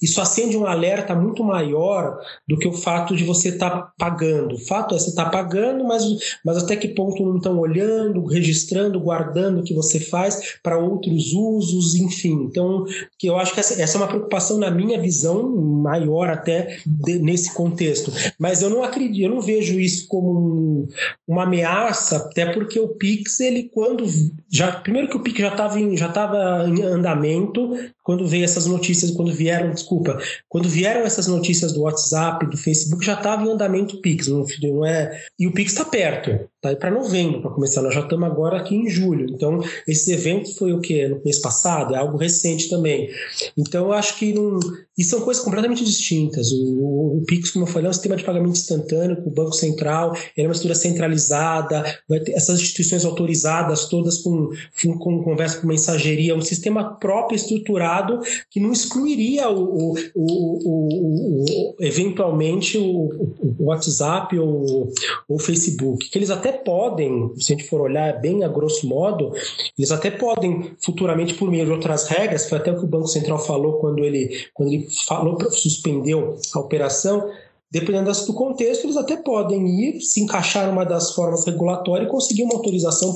[0.00, 4.54] isso acende um alerta muito maior do que o fato de você estar tá pagando.
[4.54, 6.13] O fato é você estar tá pagando, mas
[6.44, 11.32] mas até que ponto não estão olhando, registrando, guardando o que você faz para outros
[11.32, 12.44] usos, enfim.
[12.44, 12.84] Então,
[13.18, 17.52] que eu acho que essa, é uma preocupação na minha visão maior até de, nesse
[17.54, 18.12] contexto.
[18.38, 20.88] Mas eu não acredito, eu não vejo isso como um,
[21.26, 24.04] uma ameaça, até porque o Pix, ele quando
[24.50, 29.10] já primeiro que o Pix já estava já estava em andamento, quando veio essas notícias,
[29.10, 33.96] quando vieram, desculpa, quando vieram essas notícias do WhatsApp, do Facebook, já estava em andamento
[33.96, 34.44] o Pix, não,
[34.84, 35.24] é?
[35.38, 37.82] E o Pix está perto, tá aí para novembro para começar.
[37.82, 39.26] Nós já estamos agora aqui em julho.
[39.28, 41.06] Então, esse evento foi o quê?
[41.06, 43.10] No mês passado, é algo recente também.
[43.56, 44.58] Então, eu acho que não,
[44.96, 46.52] e são coisas completamente distintas.
[46.52, 49.32] O, o, o, Pix, como eu falei, é um sistema de pagamento instantâneo com o
[49.32, 54.50] Banco Central, ele é uma estrutura centralizada, vai ter essas instituições autorizadas, todas com,
[54.98, 63.10] com, conversa com mensageria, um sistema próprio estruturado que não excluiria o, o eventualmente o,
[63.58, 64.92] WhatsApp ou
[65.28, 69.32] o Facebook, que eles até podem, se a gente for olhar bem a grosso modo,
[69.78, 73.08] eles até podem futuramente, por meio de outras regras, foi até o que o Banco
[73.08, 77.30] Central falou quando ele, quando ele falou, suspendeu a operação,
[77.70, 82.44] dependendo do contexto, eles até podem ir se encaixar uma das formas regulatórias e conseguir
[82.44, 83.12] uma autorização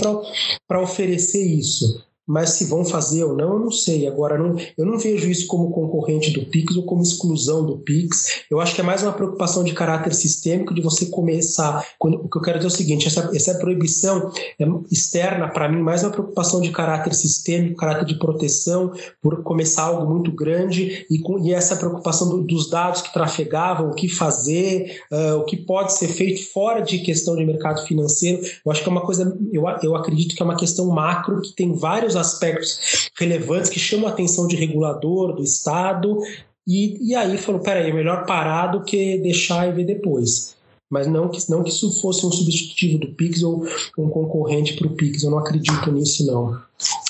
[0.66, 2.07] para oferecer isso.
[2.28, 4.06] Mas se vão fazer ou não, eu não sei.
[4.06, 8.42] Agora, não, eu não vejo isso como concorrente do Pix ou como exclusão do Pix.
[8.50, 11.86] Eu acho que é mais uma preocupação de caráter sistêmico de você começar.
[11.98, 15.70] Quando, o que eu quero dizer é o seguinte: essa, essa proibição é externa, para
[15.70, 21.06] mim, mais uma preocupação de caráter sistêmico, caráter de proteção, por começar algo muito grande
[21.10, 25.44] e, com, e essa preocupação do, dos dados que trafegavam, o que fazer, uh, o
[25.44, 28.42] que pode ser feito fora de questão de mercado financeiro.
[28.64, 31.54] Eu acho que é uma coisa, eu, eu acredito que é uma questão macro que
[31.54, 36.18] tem vários aspectos relevantes que chamam a atenção de regulador, do Estado,
[36.66, 40.56] e, e aí falou, peraí, é melhor parar do que deixar e ver depois.
[40.90, 43.66] Mas não que, não que isso fosse um substitutivo do Pix ou
[43.98, 46.58] um concorrente para o Pix, eu não acredito nisso não.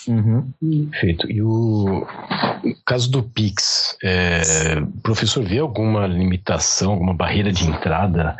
[0.09, 0.88] Uhum.
[0.90, 1.31] Perfeito.
[1.31, 2.05] E o
[2.85, 8.37] caso do Pix, é, professor, vê alguma limitação, alguma barreira de entrada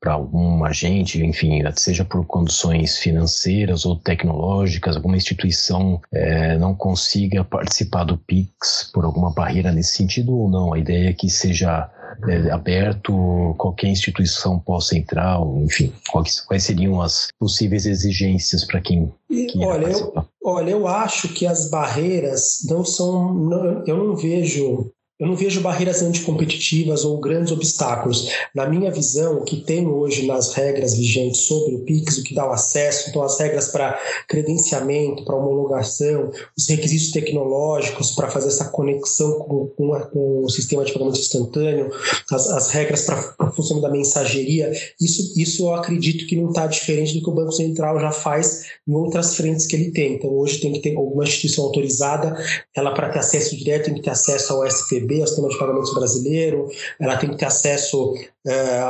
[0.00, 7.44] para algum agente, enfim, seja por condições financeiras ou tecnológicas, alguma instituição é, não consiga
[7.44, 10.72] participar do PIX por alguma barreira nesse sentido ou não?
[10.72, 11.90] A ideia é que seja
[12.26, 19.12] é, aberto, qualquer instituição possa entrar, enfim, quais, quais seriam as possíveis exigências para quem,
[19.28, 24.90] quem olha, eu, olha, eu acho que as barreiras não são, não, eu não vejo
[25.18, 28.28] eu não vejo barreiras anticompetitivas ou grandes obstáculos.
[28.54, 32.34] Na minha visão, o que tem hoje nas regras vigentes sobre o PIX, o que
[32.34, 38.48] dá o acesso, então as regras para credenciamento, para homologação, os requisitos tecnológicos para fazer
[38.48, 41.90] essa conexão com, com, a, com, o sistema de pagamento instantâneo,
[42.30, 46.66] as, as regras para o funcionamento da mensageria, isso, isso eu acredito que não está
[46.68, 50.14] diferente do que o Banco Central já faz em outras frentes que ele tem.
[50.14, 52.36] Então hoje tem que ter alguma instituição autorizada,
[52.74, 54.64] ela para ter acesso direto tem que ter acesso ao
[55.08, 56.68] SPB, ao sistema de pagamentos brasileiro,
[57.00, 58.14] ela tem que ter acesso
[58.46, 58.82] é,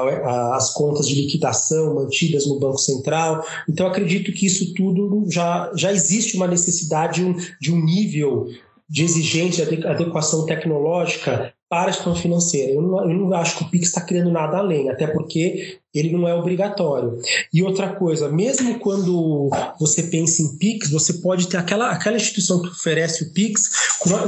[0.52, 3.44] às contas de liquidação mantidas no Banco Central.
[3.68, 8.48] Então, acredito que isso tudo já, já existe uma necessidade de um, de um nível
[8.88, 12.72] de exigência de adequação tecnológica para a gestão financeira.
[12.72, 16.12] Eu não, eu não acho que o PIX está criando nada além, até porque ele
[16.12, 17.18] não é obrigatório.
[17.52, 22.62] E outra coisa, mesmo quando você pensa em PIX, você pode ter aquela, aquela instituição
[22.62, 23.70] que oferece o PIX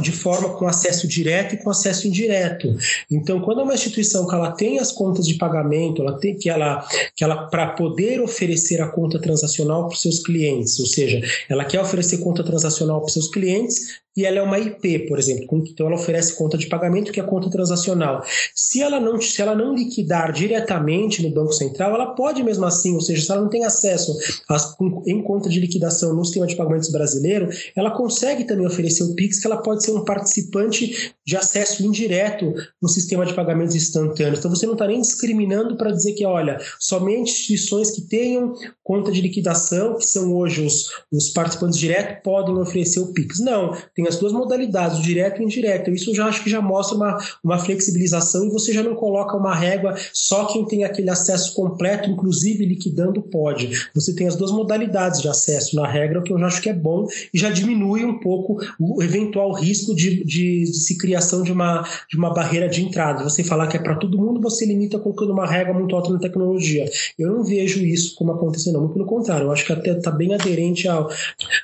[0.00, 2.74] de forma com acesso direto e com acesso indireto.
[3.10, 6.48] Então, quando é uma instituição que ela tem as contas de pagamento, ela tem que
[6.48, 11.20] ela, que ela para poder oferecer a conta transacional para os seus clientes, ou seja,
[11.48, 15.18] ela quer oferecer conta transacional para os seus clientes e ela é uma IP, por
[15.18, 18.22] exemplo, então ela oferece conta de pagamento que é conta transacional.
[18.54, 22.94] Se ela não, se ela não liquidar diretamente no Banco Central, ela pode mesmo assim,
[22.94, 24.16] ou seja, se ela não tem acesso
[24.48, 29.14] às, em conta de liquidação no sistema de pagamentos brasileiro, ela consegue também oferecer o
[29.14, 34.38] Pix, que ela pode ser um participante de acesso indireto no sistema de pagamentos instantâneos.
[34.38, 39.12] Então você não está nem discriminando para dizer que, olha, somente instituições que tenham conta
[39.12, 43.38] de liquidação, que são hoje os, os participantes diretos, podem oferecer o Pix.
[43.38, 45.90] Não, tem as duas modalidades, o direto e o indireto.
[45.90, 49.36] Isso eu já acho que já mostra uma, uma flexibilização e você já não coloca
[49.36, 53.70] uma régua só quem tem aquele acesso acesso completo, inclusive liquidando, pode.
[53.94, 56.74] Você tem as duas modalidades de acesso na regra, o que eu acho que é
[56.74, 61.52] bom e já diminui um pouco o eventual risco de, de, de se criação de
[61.52, 63.24] uma, de uma barreira de entrada.
[63.24, 66.18] Você falar que é para todo mundo, você limita colocando uma regra muito alta na
[66.18, 66.88] tecnologia.
[67.18, 70.34] Eu não vejo isso como acontecendo, muito pelo contrário, eu acho que até está bem
[70.34, 71.08] aderente ao,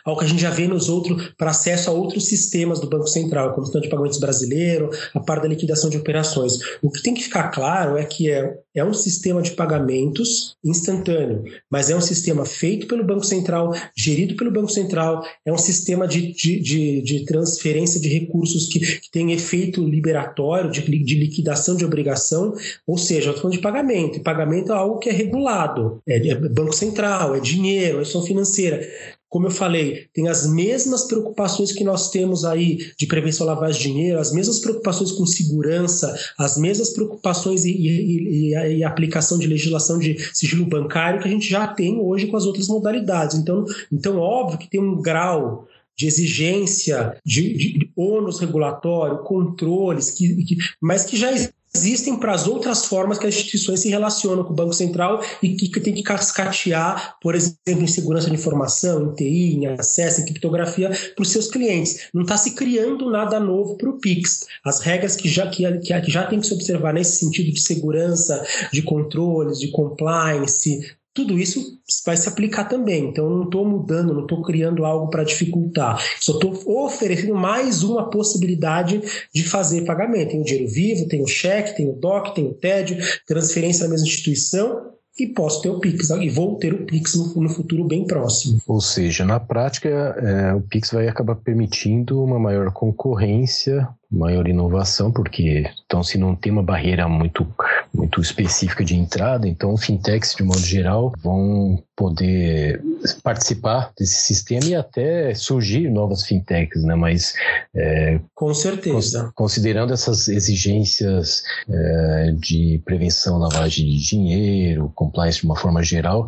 [0.05, 3.07] ao que a gente já vê nos outros, para acesso a outros sistemas do Banco
[3.07, 6.59] Central, como o sistema de pagamentos brasileiro, a parte da liquidação de operações.
[6.83, 11.45] O que tem que ficar claro é que é, é um sistema de pagamentos instantâneo,
[11.71, 16.07] mas é um sistema feito pelo Banco Central, gerido pelo Banco Central, é um sistema
[16.07, 21.77] de, de, de, de transferência de recursos que, que, tem efeito liberatório, de, de liquidação
[21.77, 22.55] de obrigação,
[22.87, 26.17] ou seja, eu estou falando de pagamento, e pagamento é algo que é regulado, é,
[26.17, 28.87] é Banco Central, é dinheiro, é instituição financeira
[29.29, 33.83] como eu falei, tem as mesmas preocupações que nós temos aí de prevenção à lavagem
[33.83, 39.39] de dinheiro, as mesmas preocupações com segurança, as mesmas preocupações e, e, e, e, aplicação
[39.39, 43.37] de legislação de sigilo bancário que a gente já tem hoje com as outras modalidades.
[43.37, 50.45] Então, então óbvio que tem um grau de exigência, de, de ônus regulatório, controles, que,
[50.45, 51.33] que, mas que já
[51.77, 55.51] existem para as outras formas que as instituições se relacionam com o Banco Central e
[55.55, 60.21] que, que tem que cascatear, por exemplo, em segurança de informação, em TI, em acesso,
[60.21, 62.09] em criptografia, para os seus clientes.
[62.15, 64.47] Não está se criando nada novo para o PIX.
[64.65, 68.45] As regras que já, que, que já tem que se observar nesse sentido de segurança,
[68.73, 70.81] de controles, de compliance,
[71.17, 73.09] tudo isso vai se aplicar também.
[73.09, 75.99] Então, eu não estou mudando, não estou criando algo para dificultar.
[76.21, 79.01] Só estou oferecendo mais uma possibilidade
[79.35, 80.33] de fazer pagamento.
[80.33, 83.91] Tem o dinheiro vivo, tem o cheque, tem o DOC, tem o TED, transferência na
[83.91, 88.07] mesma instituição e posso ter o Pix e vou ter o Pix no, futuro bem
[88.07, 88.61] próximo.
[88.67, 95.11] Ou seja, na prática, é, o Pix vai acabar permitindo uma maior concorrência, maior inovação,
[95.11, 97.47] porque então se não tem uma barreira muito
[97.93, 102.83] muito específica de entrada, então fintechs de modo geral vão poder
[103.23, 106.95] participar desse sistema e até surgir novas fintechs, né?
[106.95, 107.35] Mas
[107.75, 115.57] é, com certeza, considerando essas exigências é, de prevenção lavagem de dinheiro, compliance de uma
[115.57, 116.27] forma geral,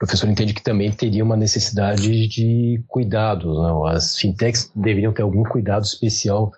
[0.00, 3.52] professor entende que também teria uma necessidade de cuidado.
[3.52, 3.84] Não?
[3.84, 3.92] Né?
[3.92, 6.50] As fintechs deveriam ter algum cuidado especial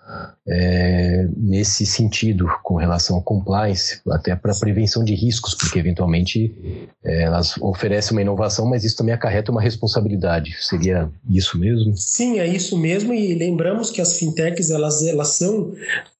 [0.47, 7.23] é, nesse sentido, com relação ao compliance, até para prevenção de riscos, porque eventualmente é,
[7.23, 10.55] elas oferecem uma inovação, mas isso também acarreta uma responsabilidade.
[10.61, 11.97] Seria isso mesmo?
[11.97, 13.13] Sim, é isso mesmo.
[13.13, 15.73] E lembramos que as fintechs elas, elas são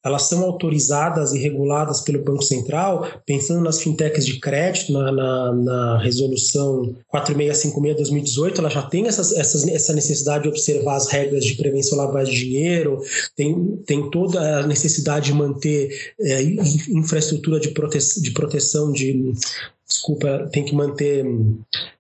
[0.04, 5.54] elas são autorizadas e reguladas pelo Banco Central, pensando nas fintechs de crédito, na, na,
[5.54, 11.56] na resolução 4656-2018, ela já tem essas, essas, essa necessidade de observar as regras de
[11.56, 13.02] prevenção à lavagem de dinheiro,
[13.36, 16.42] tem, tem toda a necessidade de manter é,
[16.90, 19.34] infraestrutura de, prote, de proteção de
[19.88, 21.26] desculpa, tem que manter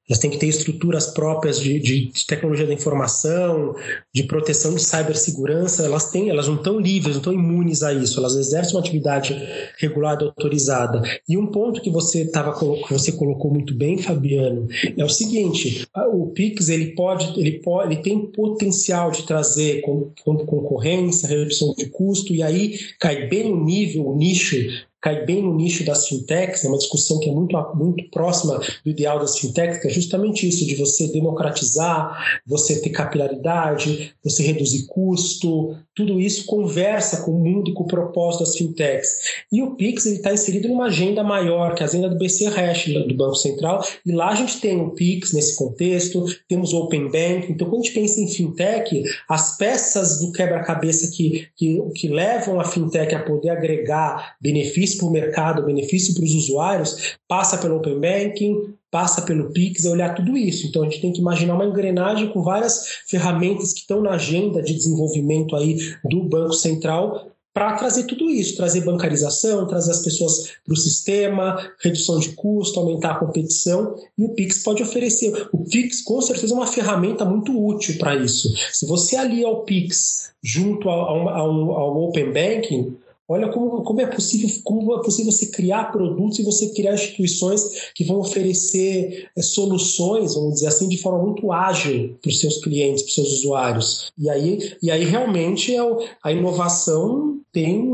[0.09, 3.73] elas têm que ter estruturas próprias de, de, de, tecnologia da informação,
[4.13, 5.85] de proteção de cibersegurança.
[5.85, 8.19] Elas têm, elas não estão livres, não estão imunes a isso.
[8.19, 9.33] Elas exercem uma atividade
[9.79, 11.01] regulada, autorizada.
[11.27, 15.87] E um ponto que você tava, que você colocou muito bem, Fabiano, é o seguinte:
[16.11, 21.73] o Pix ele pode, ele pode, ele tem potencial de trazer com, com concorrência, redução
[21.77, 24.57] de custo, e aí cai bem o nível, o nicho
[25.03, 28.89] cai bem no nicho das fintechs, é uma discussão que é muito, muito próxima do
[28.89, 34.87] ideal das fintechs, que é justamente isso, de você democratizar, você ter capilaridade, você reduzir
[34.87, 39.09] custo, tudo isso conversa com o mundo e com o propósito das fintechs.
[39.51, 42.85] E o Pix está inserido numa agenda maior, que é a agenda do BC Hash,
[42.85, 47.11] do Banco Central, e lá a gente tem o Pix nesse contexto, temos o Open
[47.11, 52.07] Bank, então quando a gente pensa em fintech, as peças do quebra-cabeça que, que, que
[52.07, 57.15] levam a fintech a poder agregar benefícios benefício para o mercado, benefício para os usuários,
[57.27, 60.67] passa pelo Open Banking, passa pelo Pix, é olhar tudo isso.
[60.67, 64.61] Então a gente tem que imaginar uma engrenagem com várias ferramentas que estão na agenda
[64.61, 70.53] de desenvolvimento aí do Banco Central para trazer tudo isso, trazer bancarização, trazer as pessoas
[70.65, 75.49] para o sistema, redução de custo, aumentar a competição, e o Pix pode oferecer.
[75.53, 78.51] O Pix, com certeza, é uma ferramenta muito útil para isso.
[78.71, 84.05] Se você alia o Pix junto ao, ao, ao Open Banking, Olha como, como, é
[84.05, 89.41] possível, como é possível você criar produtos e você criar instituições que vão oferecer é,
[89.41, 93.31] soluções, vamos dizer assim, de forma muito ágil para os seus clientes, para os seus
[93.39, 94.11] usuários.
[94.17, 97.93] E aí, e aí realmente é o, a inovação tem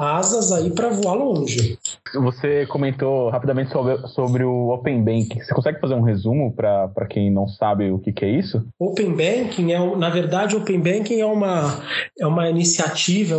[0.00, 1.78] asas aí para voar longe.
[2.14, 5.40] Você comentou rapidamente sobre, sobre o Open Banking.
[5.40, 8.64] Você consegue fazer um resumo para quem não sabe o que, que é isso?
[8.78, 11.82] Open Banking é, na verdade, Open Banking é uma,
[12.18, 13.36] é uma iniciativa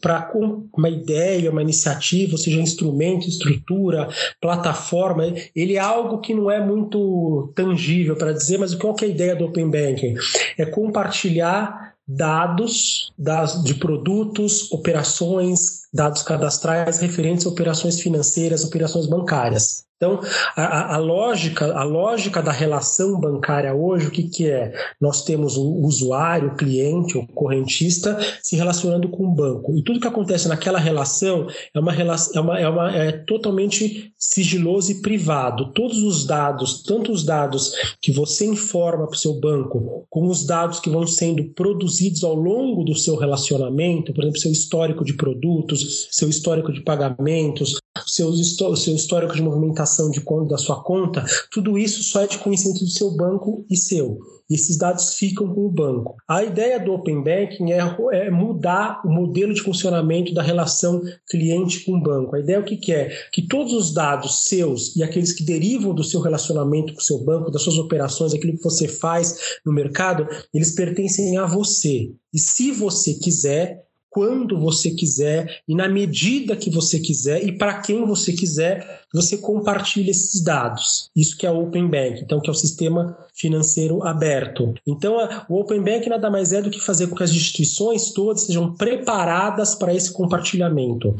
[0.00, 0.30] para
[0.76, 4.08] uma ideia, uma iniciativa, ou seja, instrumento, estrutura,
[4.40, 5.24] plataforma.
[5.56, 9.10] Ele é algo que não é muito tangível para dizer, mas o que é a
[9.10, 10.14] ideia do Open Banking?
[10.58, 19.84] É compartilhar dados das, de produtos, operações, dados cadastrais referentes a operações financeiras, operações bancárias.
[20.02, 20.18] Então,
[20.56, 24.72] a, a, lógica, a lógica da relação bancária hoje, o que, que é?
[25.00, 29.76] Nós temos o usuário, o cliente, o correntista se relacionando com o banco.
[29.76, 34.90] E tudo que acontece naquela relação é uma é, uma, é, uma, é totalmente sigiloso
[34.90, 35.72] e privado.
[35.72, 40.44] Todos os dados, tanto os dados que você informa para o seu banco, como os
[40.44, 45.14] dados que vão sendo produzidos ao longo do seu relacionamento, por exemplo, seu histórico de
[45.14, 47.76] produtos, seu histórico de pagamentos,
[48.12, 48.30] seu,
[48.76, 52.80] seu histórico de movimentação de conta da sua conta, tudo isso só é de conhecimento
[52.80, 54.18] do seu banco e seu.
[54.50, 56.16] E esses dados ficam com o banco.
[56.28, 57.78] A ideia do Open Banking é,
[58.12, 62.36] é mudar o modelo de funcionamento da relação cliente com o banco.
[62.36, 63.08] A ideia é o que, que é?
[63.32, 67.24] Que todos os dados seus e aqueles que derivam do seu relacionamento com o seu
[67.24, 72.12] banco, das suas operações, aquilo que você faz no mercado, eles pertencem a você.
[72.34, 77.80] E se você quiser, quando você quiser e na medida que você quiser e para
[77.80, 81.10] quem você quiser, você compartilha esses dados.
[81.14, 84.74] Isso que é o Open Bank, então que é o sistema financeiro aberto.
[84.86, 85.16] Então,
[85.48, 88.74] o Open Bank nada mais é do que fazer com que as instituições todas sejam
[88.74, 91.16] preparadas para esse compartilhamento.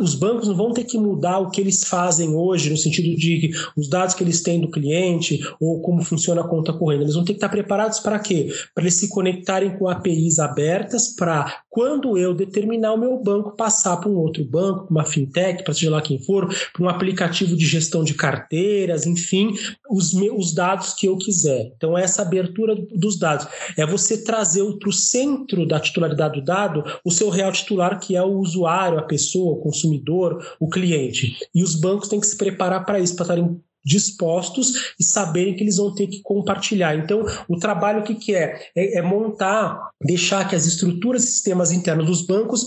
[0.00, 3.50] Os bancos não vão ter que mudar o que eles fazem hoje, no sentido de
[3.76, 7.02] os dados que eles têm do cliente ou como funciona a conta corrente.
[7.02, 8.52] Eles vão ter que estar preparados para quê?
[8.74, 13.96] Para eles se conectarem com APIs abertas para, quando eu determinar o meu banco, passar
[13.96, 17.66] para um outro banco, uma fintech, para seja lá quem for, para um aplicativo de
[17.66, 19.54] gestão de carteiras, enfim,
[19.90, 21.72] os, meus, os dados que eu quiser.
[21.76, 26.84] Então, essa abertura dos dados é você trazer para o centro da titularidade do dado
[27.04, 31.36] o seu real titular, que é o usuário, a pessoa, o consumidor, o cliente.
[31.54, 35.64] E os bancos têm que se preparar para isso, para estarem dispostos e saberem que
[35.64, 36.94] eles vão ter que compartilhar.
[36.94, 38.60] Então, o trabalho que, que é?
[38.76, 38.98] é?
[38.98, 39.02] é?
[39.02, 42.66] montar, deixar que as estruturas e sistemas internos dos bancos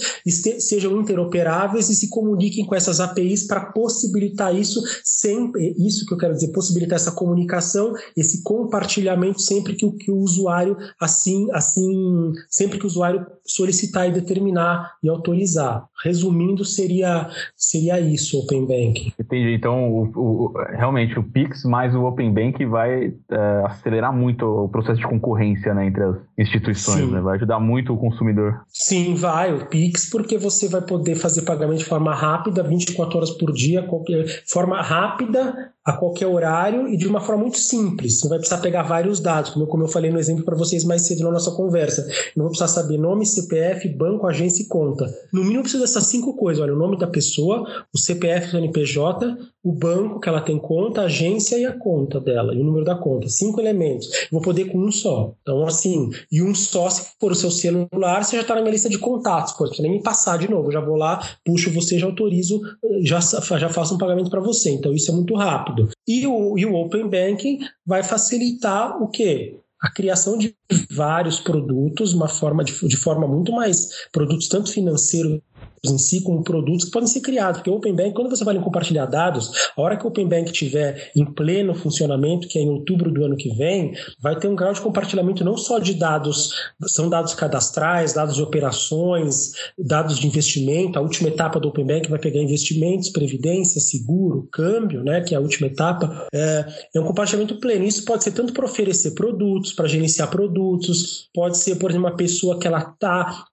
[0.59, 6.17] sejam interoperáveis e se comuniquem com essas APIs para possibilitar isso sempre, isso que eu
[6.17, 12.33] quero dizer, possibilitar essa comunicação, esse compartilhamento sempre que o, que o usuário assim, assim,
[12.49, 13.25] sempre que o usuário
[13.55, 15.85] solicitar e determinar e autorizar.
[16.03, 19.13] Resumindo, seria seria isso, Open Bank.
[19.19, 19.53] Entendi.
[19.53, 24.69] Então, o, o, realmente o Pix mais o Open Bank vai é, acelerar muito o
[24.69, 27.21] processo de concorrência né, entre as instituições, né?
[27.21, 28.61] vai ajudar muito o consumidor.
[28.67, 29.53] Sim, vai.
[29.53, 33.83] O Pix, porque você vai poder fazer pagamento de forma rápida, 24 horas por dia,
[33.83, 38.19] qualquer forma rápida, a qualquer horário e de uma forma muito simples.
[38.19, 40.55] Você não vai precisar pegar vários dados, como eu, como eu falei no exemplo para
[40.55, 42.07] vocês mais cedo na nossa conversa.
[42.35, 45.05] Não vou precisar saber nome, CPF, banco, agência e conta.
[45.33, 46.61] No mínimo precisa dessas cinco coisas.
[46.61, 51.01] Olha, o nome da pessoa, o CPF, o CNPJ, o banco que ela tem conta,
[51.01, 53.29] a agência e a conta dela, e o número da conta.
[53.29, 54.07] Cinco elementos.
[54.31, 55.33] Vou poder com um só.
[55.41, 58.71] Então, assim, e um só, se for o seu celular, você já está na minha
[58.71, 59.53] lista de contatos.
[59.53, 60.67] Pô, nem me passar de novo.
[60.67, 62.59] Eu já vou lá, puxo você, já autorizo,
[63.03, 64.71] já, já faço um pagamento para você.
[64.71, 65.89] Então, isso é muito rápido.
[66.07, 69.57] E o, e o Open Banking vai facilitar o quê?
[69.81, 70.55] a criação de
[70.91, 75.41] vários produtos, uma forma de, de forma muito mais produtos tanto financeiros
[75.83, 78.57] em si como produtos que podem ser criados, porque o Open Bank, quando você vai
[78.59, 82.69] compartilhar dados, a hora que o Open Bank estiver em pleno funcionamento, que é em
[82.69, 86.51] outubro do ano que vem, vai ter um grau de compartilhamento não só de dados,
[86.85, 92.09] são dados cadastrais, dados de operações, dados de investimento, a última etapa do Open Bank
[92.09, 97.05] vai pegar investimentos, previdência, seguro, câmbio, né, que é a última etapa, é, é um
[97.05, 97.85] compartilhamento pleno.
[97.85, 102.15] Isso pode ser tanto para oferecer produtos, para gerenciar produtos, pode ser, por exemplo, uma
[102.15, 103.45] pessoa que ela está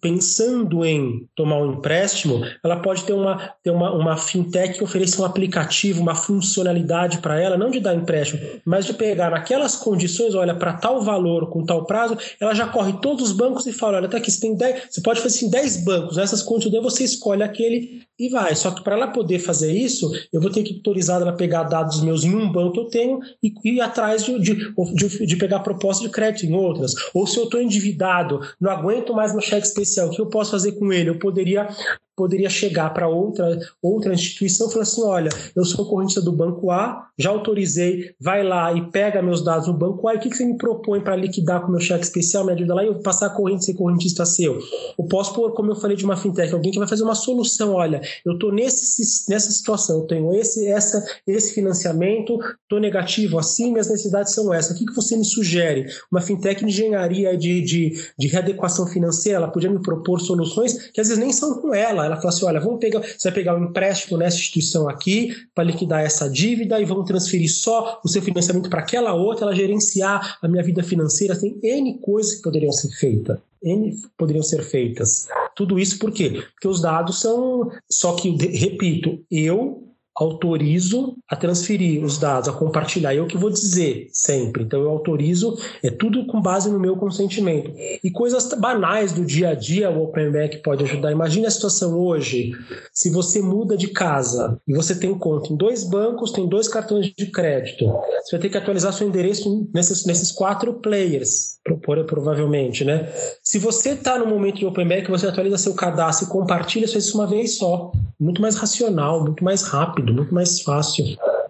[0.00, 5.22] pensando em tomar um empréstimo, ela pode ter uma, ter uma, uma fintech que ofereça
[5.22, 10.34] um aplicativo, uma funcionalidade para ela, não de dar empréstimo, mas de pegar naquelas condições,
[10.34, 13.98] olha, para tal valor, com tal prazo, ela já corre todos os bancos e fala,
[13.98, 17.04] olha, tá aqui, você tem 10, você pode fazer assim 10 bancos, nessas condições você
[17.04, 18.54] escolhe aquele e vai.
[18.54, 22.00] Só que para ela poder fazer isso, eu vou ter que autorizar ela pegar dados
[22.00, 25.60] meus em um banco que eu tenho e ir atrás de, de, de, de pegar
[25.60, 26.94] proposta de crédito em outras.
[27.14, 30.50] Ou se eu estou endividado, não aguento mais meu cheque especial, o que eu posso
[30.50, 31.10] fazer com ele?
[31.10, 31.68] Eu poderia
[32.16, 36.70] poderia chegar para outra, outra instituição e falar assim: olha, eu sou correntista do banco
[36.70, 40.30] A, já autorizei, vai lá e pega meus dados no banco A, e o que,
[40.30, 43.00] que você me propõe para liquidar com meu cheque especial, me ajuda lá e eu
[43.00, 44.58] passar a corrente ser correntista seu?
[44.98, 47.74] Eu posso pôr, como eu falei de uma fintech, alguém que vai fazer uma solução:
[47.74, 53.90] olha, eu estou nessa situação, eu tenho esse, essa, esse financiamento, estou negativo assim, minhas
[53.90, 54.74] necessidades são essas.
[54.74, 55.86] O que, que você me sugere?
[56.10, 61.00] Uma fintech de engenharia de, de, de readequação financeira, ela podia me propor soluções que
[61.00, 62.05] às vezes nem são com ela.
[62.06, 65.64] Ela fala assim: olha, vamos pegar, você vai pegar um empréstimo nessa instituição aqui para
[65.64, 70.38] liquidar essa dívida e vamos transferir só o seu financiamento para aquela outra, ela gerenciar
[70.40, 71.38] a minha vida financeira.
[71.38, 73.38] Tem N coisas que poderiam ser feitas.
[73.62, 75.28] N poderiam ser feitas.
[75.54, 76.42] Tudo isso por quê?
[76.52, 77.70] Porque os dados são.
[77.90, 79.86] Só que, repito, eu
[80.16, 83.14] autorizo a transferir os dados, a compartilhar.
[83.14, 84.62] Eu que vou dizer sempre.
[84.62, 87.70] Então eu autorizo, é tudo com base no meu consentimento.
[88.02, 91.12] E coisas banais do dia a dia o Open Bank pode ajudar.
[91.12, 92.52] Imagine a situação hoje,
[92.94, 97.12] se você muda de casa e você tem conta em dois bancos, tem dois cartões
[97.14, 97.84] de crédito,
[98.24, 101.58] você vai ter que atualizar seu endereço nesses, nesses quatro players,
[102.06, 103.12] provavelmente, né?
[103.42, 107.18] Se você está no momento de Open Bank, você atualiza seu cadastro e compartilha, isso
[107.18, 107.92] uma vez só.
[108.18, 111.04] Muito mais racional, muito mais rápido rápido, muito mais fácil.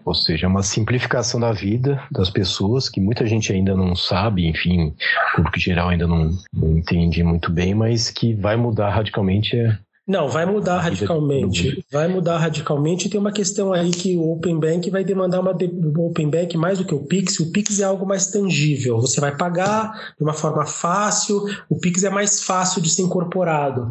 [0.05, 4.47] Ou seja, é uma simplificação da vida das pessoas que muita gente ainda não sabe,
[4.47, 4.95] enfim,
[5.33, 9.77] o público geral ainda não, não entende muito bem, mas que vai mudar radicalmente é
[10.07, 11.85] não, vai mudar radicalmente.
[11.91, 13.09] Vai mudar radicalmente.
[13.09, 15.67] Tem uma questão aí que o Open Bank vai demandar uma de...
[15.99, 17.41] Open Bank mais do que o Pix.
[17.41, 19.01] O Pix é algo mais tangível.
[19.01, 21.43] Você vai pagar de uma forma fácil.
[21.69, 23.91] O Pix é mais fácil de ser incorporado.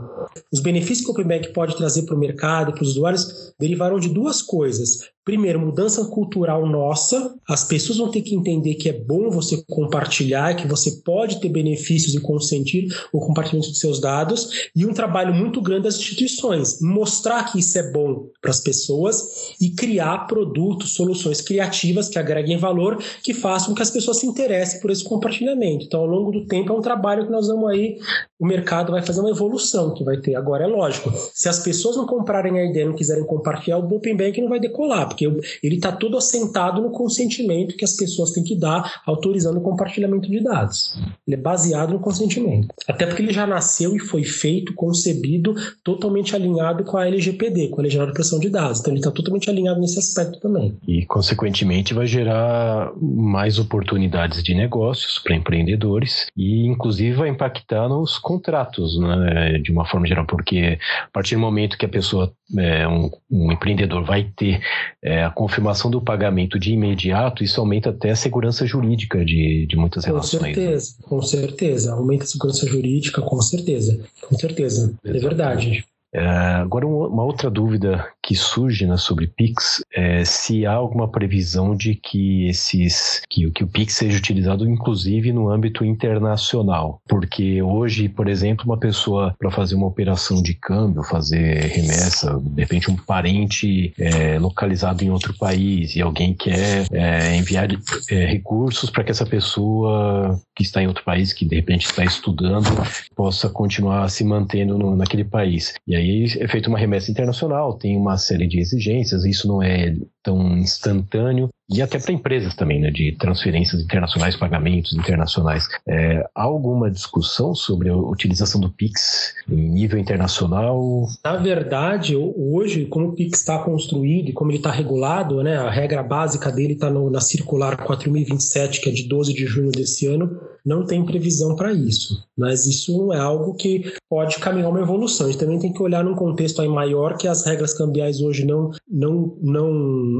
[0.51, 3.53] Os benefícios que o Open Bank pode trazer para o mercado e para os usuários
[3.59, 5.14] derivaram de duas coisas.
[5.25, 7.35] Primeiro, mudança cultural nossa.
[7.49, 11.49] As pessoas vão ter que entender que é bom você compartilhar, que você pode ter
[11.49, 14.69] benefícios e consentir o compartilhamento de seus dados.
[14.75, 16.79] E um trabalho muito grande das instituições.
[16.79, 22.57] Mostrar que isso é bom para as pessoas e criar produtos, soluções criativas que agreguem
[22.57, 25.85] valor, que façam com que as pessoas se interessem por esse compartilhamento.
[25.85, 27.97] Então, ao longo do tempo, é um trabalho que nós vamos aí,
[28.39, 30.35] o mercado vai fazer uma evolução que vai ter.
[30.35, 34.15] Agora, é lógico, se as pessoas não comprarem a ideia não quiserem compartilhar, o Open
[34.15, 38.43] Bank não vai decolar porque ele está todo assentado no consentimento que as pessoas têm
[38.43, 40.97] que dar, autorizando o compartilhamento de dados.
[41.25, 42.67] Ele é baseado no consentimento.
[42.87, 47.79] Até porque ele já nasceu e foi feito, concebido, totalmente alinhado com a LGPD, com
[47.79, 48.79] a Lei Geral de Proteção de Dados.
[48.79, 50.77] Então ele está totalmente alinhado nesse aspecto também.
[50.87, 58.17] E, consequentemente, vai gerar mais oportunidades de negócios para empreendedores e, inclusive, vai impactar nos
[58.25, 62.87] contratos, né, de uma forma geral, porque a partir do momento que a pessoa, é,
[62.87, 64.59] um, um empreendedor, vai ter
[65.03, 69.75] é, a confirmação do pagamento de imediato, isso aumenta até a segurança jurídica de, de
[69.75, 70.41] muitas com relações.
[70.41, 70.53] Com né?
[70.55, 71.05] certeza, né?
[71.07, 71.93] com certeza.
[71.93, 74.03] Aumenta a segurança jurídica, com certeza.
[74.27, 74.95] Com certeza.
[75.05, 75.85] É verdade.
[76.15, 76.27] É,
[76.61, 81.93] agora, uma outra dúvida que surge né, sobre Pix é se há alguma previsão de
[81.93, 88.29] que esses que, que o Pix seja utilizado inclusive no âmbito internacional, porque hoje, por
[88.29, 93.93] exemplo, uma pessoa para fazer uma operação de câmbio, fazer remessa, de repente um parente
[93.99, 97.67] é, localizado em outro país e alguém quer é, enviar
[98.09, 102.05] é, recursos para que essa pessoa que está em outro país, que de repente está
[102.05, 102.69] estudando,
[103.15, 105.73] possa continuar se mantendo no, naquele país.
[105.85, 109.61] E aí aí é feita uma remessa internacional, tem uma série de exigências, isso não
[109.61, 109.95] é
[110.25, 115.67] tão instantâneo, e até para empresas também, né, de transferências internacionais, pagamentos internacionais.
[115.87, 121.07] É, há alguma discussão sobre a utilização do Pix em nível internacional?
[121.23, 125.69] Na verdade, hoje, como o Pix está construído e como ele está regulado, né, a
[125.69, 130.39] regra básica dele está na Circular 4027, que é de 12 de junho desse ano,
[130.65, 132.25] não tem previsão para isso.
[132.35, 135.27] Mas isso é algo que pode caminhar uma evolução.
[135.27, 138.45] A gente também tem que olhar num contexto aí maior que as regras cambiais hoje
[138.45, 140.14] não, não, não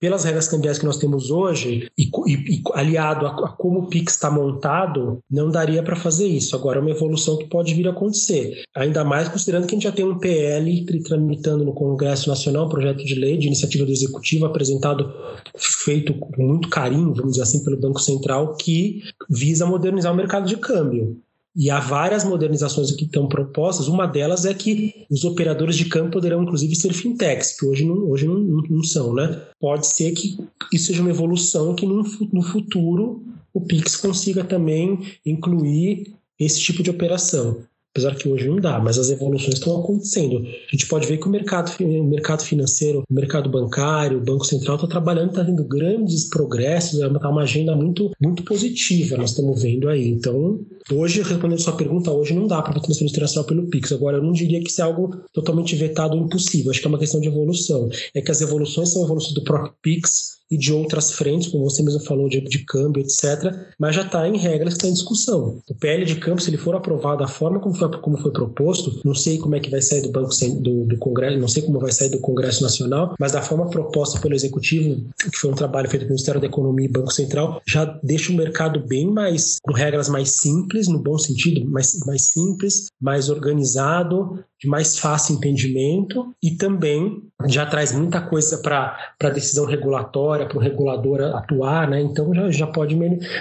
[0.00, 4.14] pelas regras cambiais que nós temos hoje, e, e, aliado a, a, como o PIX
[4.14, 6.56] está montado, não daria para fazer isso.
[6.56, 8.62] Agora, é uma evolução que pode vir a acontecer.
[8.74, 12.70] Ainda mais considerando que a gente já tem um PL tramitando no Congresso Nacional, um
[12.70, 15.12] projeto de lei de iniciativa do Executivo, apresentado,
[15.54, 20.48] feito com muito carinho, vamos dizer assim, pelo Banco Central, que visa modernizar o mercado
[20.48, 21.20] de câmbio.
[21.56, 23.88] E há várias modernizações que estão propostas.
[23.88, 28.08] Uma delas é que os operadores de campo poderão, inclusive, ser fintechs, que hoje não,
[28.08, 29.42] hoje não, não são, né?
[29.58, 30.38] Pode ser que
[30.72, 33.22] isso seja uma evolução que no, no futuro
[33.52, 37.58] o Pix consiga também incluir esse tipo de operação.
[37.92, 40.38] Apesar que hoje não dá, mas as evoluções estão acontecendo.
[40.38, 44.44] A gente pode ver que o mercado, o mercado financeiro, o mercado bancário, o Banco
[44.44, 49.62] Central está trabalhando, está tendo grandes progressos, é uma, agenda muito, muito positiva, nós estamos
[49.62, 50.08] vendo aí.
[50.08, 50.60] Então,
[50.92, 53.92] hoje, respondendo a sua pergunta, hoje não dá para fazer transferência internacional pelo Pix.
[53.92, 56.88] Agora, eu não diria que isso é algo totalmente vetado ou impossível, acho que é
[56.88, 57.88] uma questão de evolução.
[58.14, 61.82] É que as evoluções são evoluções do próprio Pix, e de outras frentes, como você
[61.82, 65.58] mesmo falou, de, de câmbio, etc., mas já está em regras que está em discussão.
[65.68, 69.00] O PL de câmbio, se ele for aprovado da forma como foi, como foi proposto,
[69.04, 70.30] não sei como é que vai sair do Banco
[70.60, 74.20] do, do Congresso, não sei como vai sair do Congresso Nacional, mas da forma proposta
[74.20, 77.84] pelo Executivo, que foi um trabalho feito pelo Ministério da Economia e Banco Central, já
[78.02, 82.86] deixa o mercado bem mais, com regras mais simples, no bom sentido, mais, mais simples,
[83.00, 89.64] mais organizado, de mais fácil entendimento e também já traz muita coisa para a decisão
[89.64, 92.02] regulatória, para o regulador atuar, né?
[92.02, 92.94] então já, já pode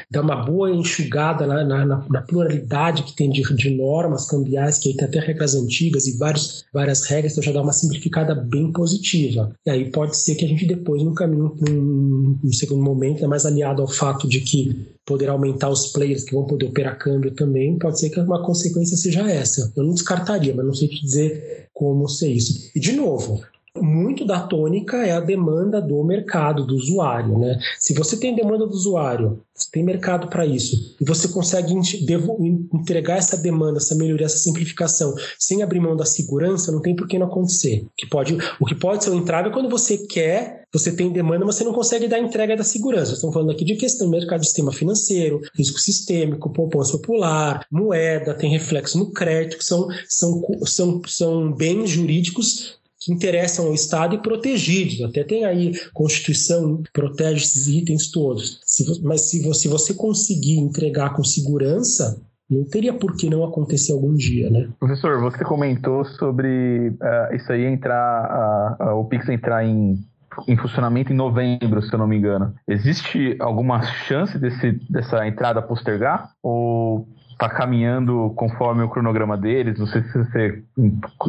[0.09, 4.95] dar uma boa enxugada na, na, na pluralidade que tem de, de, normas cambiais, que
[4.95, 9.51] tem até regras antigas e vários, várias regras, então já dá uma simplificada bem positiva.
[9.65, 13.28] E aí pode ser que a gente depois, no caminho, num, num segundo momento, é
[13.28, 17.32] mais aliado ao fato de que poder aumentar os players que vão poder operar câmbio
[17.32, 19.74] também, pode ser que uma consequência seja essa.
[19.76, 22.70] Eu não descartaria, mas não sei te dizer como ser isso.
[22.76, 23.41] E, de novo,
[23.82, 27.38] muito da tônica é a demanda do mercado, do usuário.
[27.38, 27.59] Né?
[27.80, 31.73] Se você tem demanda do usuário, você tem mercado para isso, e você consegue
[32.73, 37.07] entregar essa demanda, essa melhoria, essa simplificação, sem abrir mão da segurança, não tem por
[37.07, 37.84] que não acontecer.
[37.84, 41.11] O que pode, o que pode ser um entrave é quando você quer, você tem
[41.11, 43.13] demanda, mas você não consegue dar entrega da segurança.
[43.13, 48.36] Estamos falando aqui de questão do mercado de sistema financeiro, risco sistêmico, poupança popular, moeda,
[48.36, 54.16] tem reflexo no crédito, que são, são, são, são bens jurídicos que interessam ao Estado
[54.16, 55.02] e protegidos.
[55.02, 58.60] Até tem aí Constituição protege esses itens todos.
[58.66, 63.43] Se, mas se você, se você conseguir entregar com segurança, não teria por que não
[63.43, 64.70] acontecer algum dia, né?
[64.80, 70.00] Professor, você comentou sobre uh, isso aí entrar, uh, uh, o Pix entrar em,
[70.47, 72.54] em funcionamento em novembro, se eu não me engano.
[72.68, 76.32] Existe alguma chance desse, dessa entrada postergar?
[76.41, 77.08] Ou
[77.39, 79.79] está caminhando conforme o cronograma deles?
[79.79, 80.61] Não sei se, você,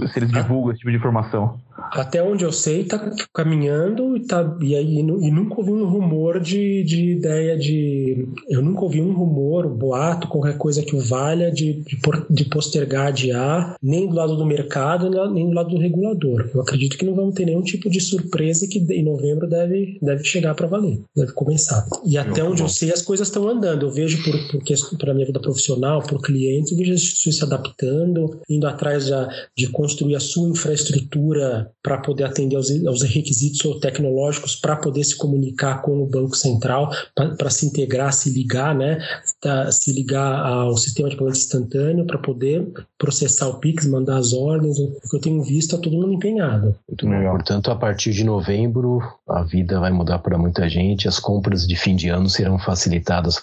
[0.09, 1.61] se eles divulgam esse tipo de informação.
[1.93, 2.99] Até onde eu sei, está
[3.35, 8.29] caminhando e, tá, e, aí, e nunca ouvi um rumor de, de ideia de.
[8.49, 11.99] Eu nunca ouvi um rumor, um boato, qualquer coisa que o valha de, de,
[12.31, 16.51] de postergar, adiar, nem do lado do mercado, nem do lado do regulador.
[16.55, 20.25] Eu acredito que não vamos ter nenhum tipo de surpresa que em novembro deve, deve
[20.25, 21.87] chegar para valer, deve começar.
[22.05, 23.87] E até onde eu sei, as coisas estão andando.
[23.87, 27.37] Eu vejo por, por, por a minha vida profissional, por clientes, eu vejo as instituições
[27.37, 29.13] se adaptando, indo atrás de,
[29.57, 35.17] de construir a sua infraestrutura para poder atender aos, aos requisitos tecnológicos para poder se
[35.17, 38.99] comunicar com o Banco Central, para se integrar, se ligar, né?
[39.41, 42.67] Tá, se ligar ao sistema de pagamento instantâneo para poder
[42.99, 44.79] processar o Pix, mandar as ordens.
[44.79, 46.75] O que eu tenho visto, está todo mundo empenhado.
[46.89, 47.23] Muito bem.
[47.23, 49.01] Portanto, a partir de novembro,
[49.31, 53.41] a vida vai mudar para muita gente, as compras de fim de ano serão facilitadas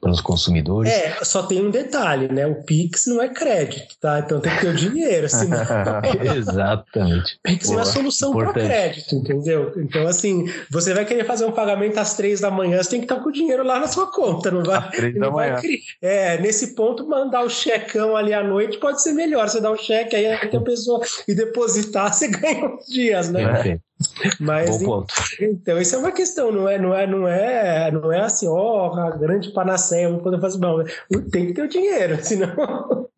[0.00, 0.92] para os consumidores.
[0.92, 2.46] É, só tem um detalhe, né?
[2.46, 4.20] O Pix não é crédito, tá?
[4.20, 5.58] Então tem que ter o dinheiro, senão...
[6.36, 7.38] Exatamente.
[7.42, 9.72] Pix não é solução para crédito, entendeu?
[9.76, 13.06] Então, assim, você vai querer fazer um pagamento às três da manhã, você tem que
[13.06, 14.78] estar com o dinheiro lá na sua conta, não vai?
[14.78, 15.56] Às três da manhã.
[16.02, 19.48] É, nesse ponto, mandar o checão ali à noite pode ser melhor.
[19.48, 23.42] Você dá um cheque aí a pessoa e depositar, você ganha uns dias, né?
[23.42, 23.89] É.
[24.38, 25.14] Mas Bom ponto.
[25.40, 28.94] então isso é uma questão, não é, não é, não é, não é assim, ó,
[28.94, 30.82] a grande panaceia, vamos poder fazer não.
[31.30, 33.08] Tem que ter o dinheiro, senão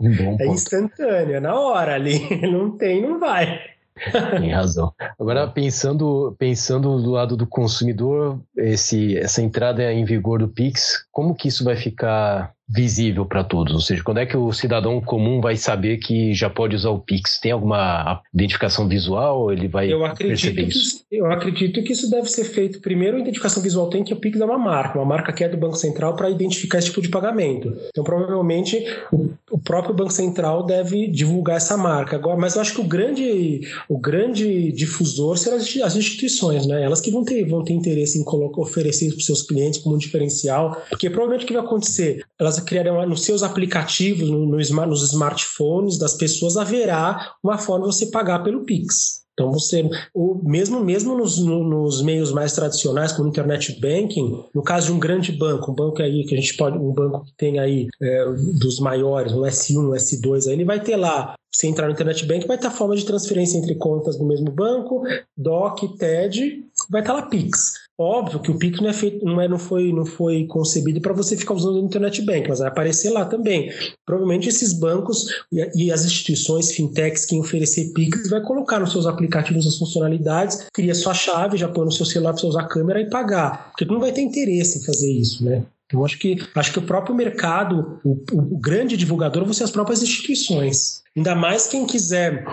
[0.40, 2.20] é instantâneo, é na hora ali.
[2.50, 3.60] Não tem, não vai.
[4.40, 4.92] Tem razão.
[5.18, 11.34] Agora, pensando, pensando do lado do consumidor, esse, essa entrada em vigor do Pix, como
[11.34, 13.74] que isso vai ficar visível para todos?
[13.74, 16.98] Ou seja, quando é que o cidadão comum vai saber que já pode usar o
[16.98, 17.38] Pix?
[17.38, 19.52] Tem alguma identificação visual?
[19.52, 21.04] Ele vai eu acredito perceber isso?
[21.10, 22.80] eu acredito que isso deve ser feito.
[22.80, 25.48] Primeiro, a identificação visual tem que o Pix é uma marca, uma marca que é
[25.48, 27.76] do Banco Central para identificar esse tipo de pagamento.
[27.90, 29.30] Então, provavelmente, o,
[29.62, 32.16] próprio Banco Central deve divulgar essa marca.
[32.16, 36.82] Agora, mas eu acho que o grande, o grande difusor serão as instituições, né?
[36.82, 39.94] Elas que vão ter, vão ter interesse em colocar, oferecer para os seus clientes como
[39.94, 42.24] um diferencial, porque provavelmente o que vai acontecer?
[42.38, 47.94] Elas criarão nos seus aplicativos, no, no, nos smartphones das pessoas, haverá uma forma de
[47.94, 49.21] você pagar pelo Pix.
[49.32, 54.62] Então você, o, mesmo mesmo nos, no, nos meios mais tradicionais, como internet banking, no
[54.62, 57.32] caso de um grande banco, um banco aí que a gente pode, um banco que
[57.36, 58.24] tem aí é,
[58.60, 62.24] dos maiores, um S1, um S2, aí ele vai ter lá você entrar no Internet
[62.26, 65.04] Bank, vai estar a forma de transferência entre contas do mesmo banco,
[65.36, 67.74] DOC, TED, vai estar lá Pix.
[67.98, 71.12] Óbvio que o Pix não é feito, não, é, não foi, não foi concebido para
[71.12, 73.70] você ficar usando o Internet Bank, mas vai aparecer lá também.
[74.04, 79.06] Provavelmente esses bancos e, e as instituições fintechs que oferecer Pix vai colocar nos seus
[79.06, 82.68] aplicativos as funcionalidades, cria sua chave, já põe no seu celular para você usar a
[82.68, 83.70] câmera e pagar.
[83.70, 85.62] Porque não vai ter interesse em fazer isso, né?
[85.92, 89.70] Então, acho que, acho que o próprio mercado, o, o grande divulgador, vão ser as
[89.70, 91.02] próprias instituições.
[91.14, 92.46] Ainda mais quem quiser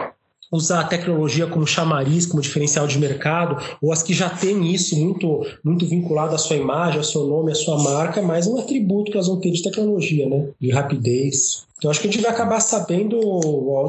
[0.51, 4.95] usar a tecnologia como chamariz, como diferencial de mercado, ou as que já têm isso
[4.97, 9.11] muito, muito vinculado à sua imagem, ao seu nome, à sua marca, mais um atributo
[9.11, 10.49] que elas vão ter de tecnologia, né?
[10.59, 11.67] De rapidez.
[11.79, 13.17] Então acho que a gente vai acabar sabendo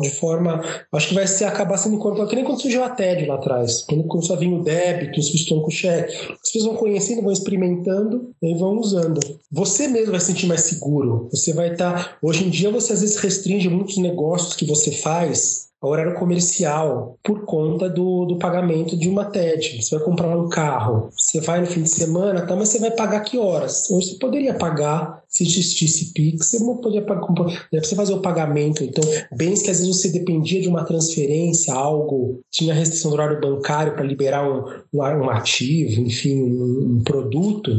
[0.00, 0.62] de forma.
[0.92, 3.82] Acho que vai ser, acabar sendo incorporado, que nem quando surgiu a TED lá atrás.
[3.82, 6.14] Quando começou a vir o débito, os estão com cheque.
[6.14, 9.18] As pessoas vão conhecendo, vão experimentando e vão usando.
[9.50, 11.28] Você mesmo vai se sentir mais seguro.
[11.32, 11.80] Você vai estar.
[11.80, 17.16] Tá, hoje em dia você às vezes restringe muitos negócios que você faz horário comercial
[17.22, 19.83] por conta do, do pagamento de uma TED.
[19.83, 22.91] Você vai comprar um carro, você vai no fim de semana, tá, mas você vai
[22.91, 23.91] pagar que horas?
[23.91, 28.83] Hoje você poderia pagar, se existisse Pix, você não pagar, né, você fazer o pagamento.
[28.83, 33.41] Então, bens que às vezes você dependia de uma transferência, algo, tinha restrição do horário
[33.41, 37.70] bancário para liberar um, um, um, ativo, enfim, um, um produto,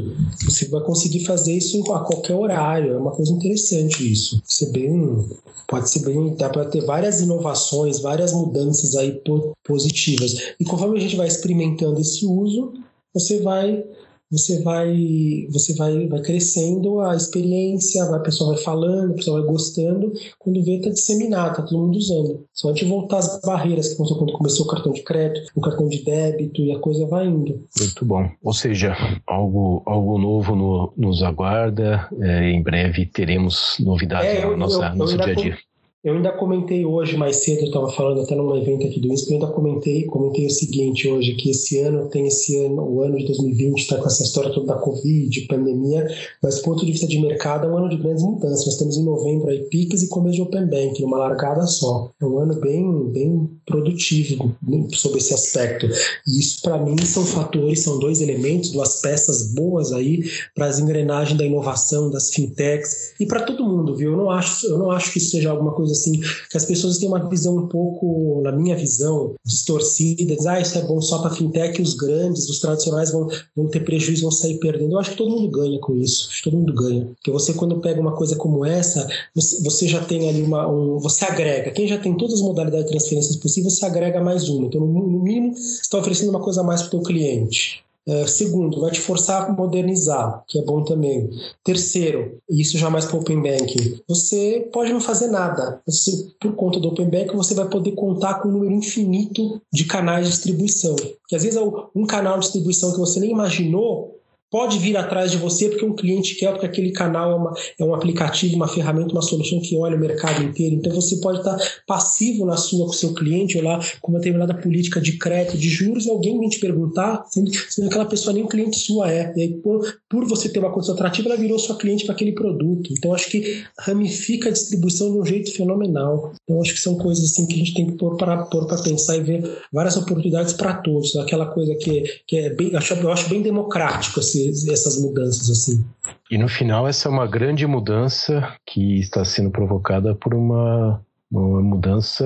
[0.46, 2.94] você vai conseguir fazer isso a qualquer horário.
[2.94, 4.42] É uma coisa interessante isso.
[4.46, 5.26] Ser bem,
[5.68, 9.22] pode ser bem, dá para ter várias inovações várias mudanças aí
[9.64, 10.54] positivas.
[10.58, 12.74] E conforme a gente vai experimentando esse uso,
[13.14, 13.84] você vai
[14.32, 19.50] você vai você vai, vai crescendo a experiência, a pessoa vai falando, a pessoa vai
[19.50, 22.46] gostando, quando vê está disseminado, está todo mundo usando.
[22.54, 25.62] Só a gente voltar às barreiras que começou quando começou o cartão de crédito, o
[25.62, 27.68] cartão de débito e a coisa vai indo.
[27.80, 28.30] Muito bom.
[28.44, 28.96] Ou seja,
[29.28, 32.08] algo, algo novo no, nos aguarda.
[32.20, 35.58] É, em breve teremos novidades é, no nosso, eu, nosso eu dia a dia.
[36.04, 39.34] Eu ainda comentei hoje mais cedo, eu estava falando até num evento aqui do INSPE,
[39.34, 43.20] eu ainda comentei, comentei o seguinte hoje, que esse ano tem esse ano, o ano
[43.20, 46.08] de 2020 está com essa história toda da Covid, pandemia,
[46.42, 48.66] mas do ponto de vista de mercado é um ano de grandes mudanças.
[48.66, 52.10] Nós temos em novembro aí PIX e começo de Open Bank, numa largada só.
[52.20, 54.56] É um ano bem, bem produtivo
[54.94, 55.86] sobre esse aspecto.
[55.86, 60.24] E isso para mim são fatores, são dois elementos, duas peças boas aí
[60.56, 64.14] para as engrenagens da inovação, das fintechs e para todo mundo, viu?
[64.14, 66.98] Eu não acho, eu não acho que isso seja alguma coisa assim, que as pessoas
[66.98, 71.20] têm uma visão um pouco, na minha visão, distorcida, diz, ah, isso é bom só
[71.20, 74.94] para fintech os grandes, os tradicionais vão, vão ter prejuízo, vão sair perdendo.
[74.94, 77.06] Eu acho que todo mundo ganha com isso, acho que todo mundo ganha.
[77.16, 80.68] Porque você, quando pega uma coisa como essa, você, você já tem ali uma.
[80.68, 81.72] Um, você agrega.
[81.72, 84.68] Quem já tem todas as modalidades de transferências possíveis, você agrega mais uma.
[84.68, 87.84] Então, no mínimo, você está oferecendo uma coisa a mais para o cliente.
[88.08, 91.30] É, segundo, vai te forçar a modernizar, que é bom também.
[91.64, 95.82] Terceiro, isso já mais para o Open Banking, você pode não fazer nada.
[95.86, 99.86] Você, por conta do Open Banking, você vai poder contar com um número infinito de
[99.86, 100.96] canais de distribuição.
[101.28, 101.64] Que às vezes é
[101.96, 104.20] um canal de distribuição que você nem imaginou,
[104.52, 107.84] pode vir atrás de você porque um cliente quer, porque aquele canal é, uma, é
[107.86, 110.76] um aplicativo, uma ferramenta, uma solução que olha o mercado inteiro.
[110.76, 114.20] Então você pode estar passivo na sua com o seu cliente, ou lá com uma
[114.20, 118.34] determinada política de crédito, de juros, e alguém vem te perguntar, sendo, sendo aquela pessoa
[118.34, 119.34] nem cliente sua é.
[119.36, 122.34] E aí, por, por você ter uma condição atrativa, ela virou sua cliente para aquele
[122.34, 122.92] produto.
[122.92, 126.34] Então acho que ramifica a distribuição de um jeito fenomenal.
[126.44, 129.18] Então acho que são coisas assim que a gente tem que pôr para pôr pensar
[129.18, 131.16] e ver várias oportunidades para todos.
[131.16, 134.41] Aquela coisa que, que é bem, acho, eu acho bem democrático assim,
[134.72, 135.84] essas mudanças assim.
[136.30, 141.62] E no final essa é uma grande mudança que está sendo provocada por uma uma
[141.62, 142.26] mudança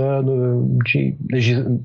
[0.84, 1.16] de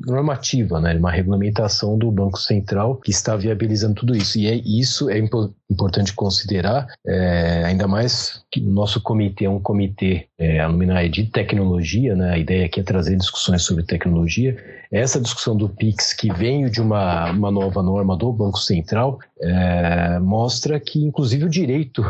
[0.06, 0.94] normativa, né?
[0.94, 4.38] uma regulamentação do Banco Central que está viabilizando tudo isso.
[4.38, 9.50] E é, isso é impo importante considerar, é, ainda mais que o nosso comitê é
[9.50, 10.66] um comitê é,
[11.08, 12.32] de tecnologia, né?
[12.32, 14.56] a ideia aqui é trazer discussões sobre tecnologia.
[14.90, 20.18] Essa discussão do PIX, que veio de uma, uma nova norma do Banco Central, é,
[20.18, 22.02] mostra que, inclusive, o direito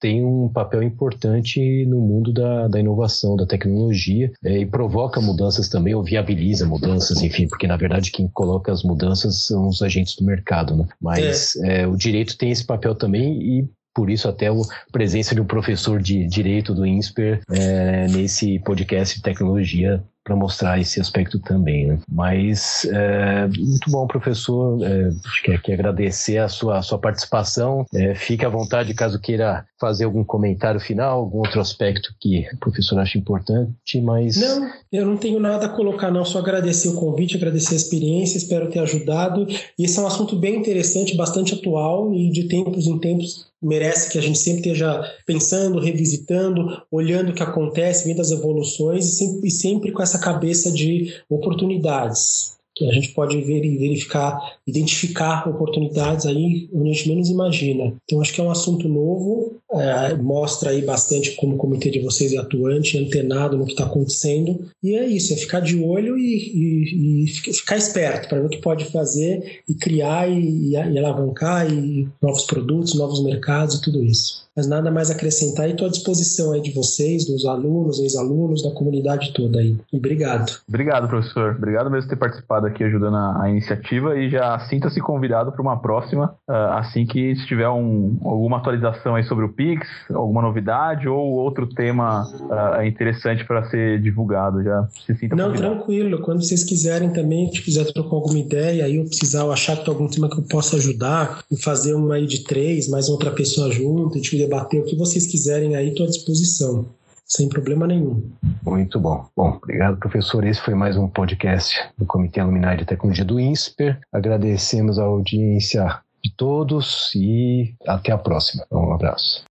[0.00, 5.68] tem um papel importante no mundo da, da inovação, da tecnologia, é, e provoca mudanças
[5.68, 10.16] também, ou viabiliza mudanças, enfim, porque na verdade quem coloca as mudanças são os agentes
[10.16, 10.86] do mercado, né?
[11.00, 11.82] Mas é.
[11.82, 14.52] É, o direito tem esse papel também e por isso até a
[14.92, 20.78] presença de um professor de direito do INSPER é, nesse podcast de tecnologia para mostrar
[20.78, 21.86] esse aspecto também.
[21.86, 21.98] Né?
[22.06, 24.78] Mas é, muito bom, professor.
[24.84, 25.10] É,
[25.42, 27.86] quer, quer agradecer a sua, a sua participação.
[27.94, 32.58] É, fique à vontade caso queira fazer algum comentário final, algum outro aspecto que o
[32.58, 34.36] professor acha importante, mas.
[34.36, 36.24] Não, eu não tenho nada a colocar, não.
[36.26, 39.46] Só agradecer o convite, agradecer a experiência, espero ter ajudado.
[39.78, 44.10] E esse é um assunto bem interessante, bastante atual e de tempos em tempos merece
[44.10, 49.10] que a gente sempre esteja pensando, revisitando, olhando o que acontece, vendo as evoluções e
[49.10, 54.56] sempre, e sempre com essa cabeça de oportunidades que a gente pode ver e verificar,
[54.64, 57.92] identificar oportunidades aí onde a gente menos imagina.
[58.04, 62.00] Então, acho que é um assunto novo, é, mostra aí bastante como o comitê de
[62.00, 66.16] vocês é atuante, antenado no que está acontecendo, e é isso, é ficar de olho
[66.16, 70.76] e, e, e ficar esperto para ver o que pode fazer e criar e, e
[70.76, 75.86] alavancar e novos produtos, novos mercados e tudo isso mas nada mais acrescentar e estou
[75.86, 79.76] à disposição aí de vocês, dos alunos, ex-alunos, da comunidade toda aí.
[79.92, 80.58] Obrigado.
[80.68, 81.54] Obrigado, professor.
[81.56, 85.62] Obrigado mesmo por ter participado aqui ajudando a, a iniciativa e já sinta-se convidado para
[85.62, 90.42] uma próxima, uh, assim que se tiver um, alguma atualização aí sobre o Pix, alguma
[90.42, 94.60] novidade ou outro tema uh, interessante para ser divulgado.
[94.64, 95.76] Já se sinta Não, convidado.
[95.76, 96.20] tranquilo.
[96.22, 99.94] Quando vocês quiserem também, se quiser trocar alguma ideia, aí eu precisar, achar que tem
[99.94, 103.70] algum tema que eu possa ajudar, e fazer uma aí de três, mais outra pessoa
[103.70, 106.86] junto, a gente debater o que vocês quiserem aí, estou à disposição,
[107.26, 108.22] sem problema nenhum.
[108.64, 109.26] Muito bom.
[109.36, 110.44] Bom, obrigado, professor.
[110.46, 114.00] Esse foi mais um podcast do Comitê Luminar de Tecnologia do INSPER.
[114.10, 118.64] Agradecemos a audiência de todos e até a próxima.
[118.72, 119.44] Um abraço.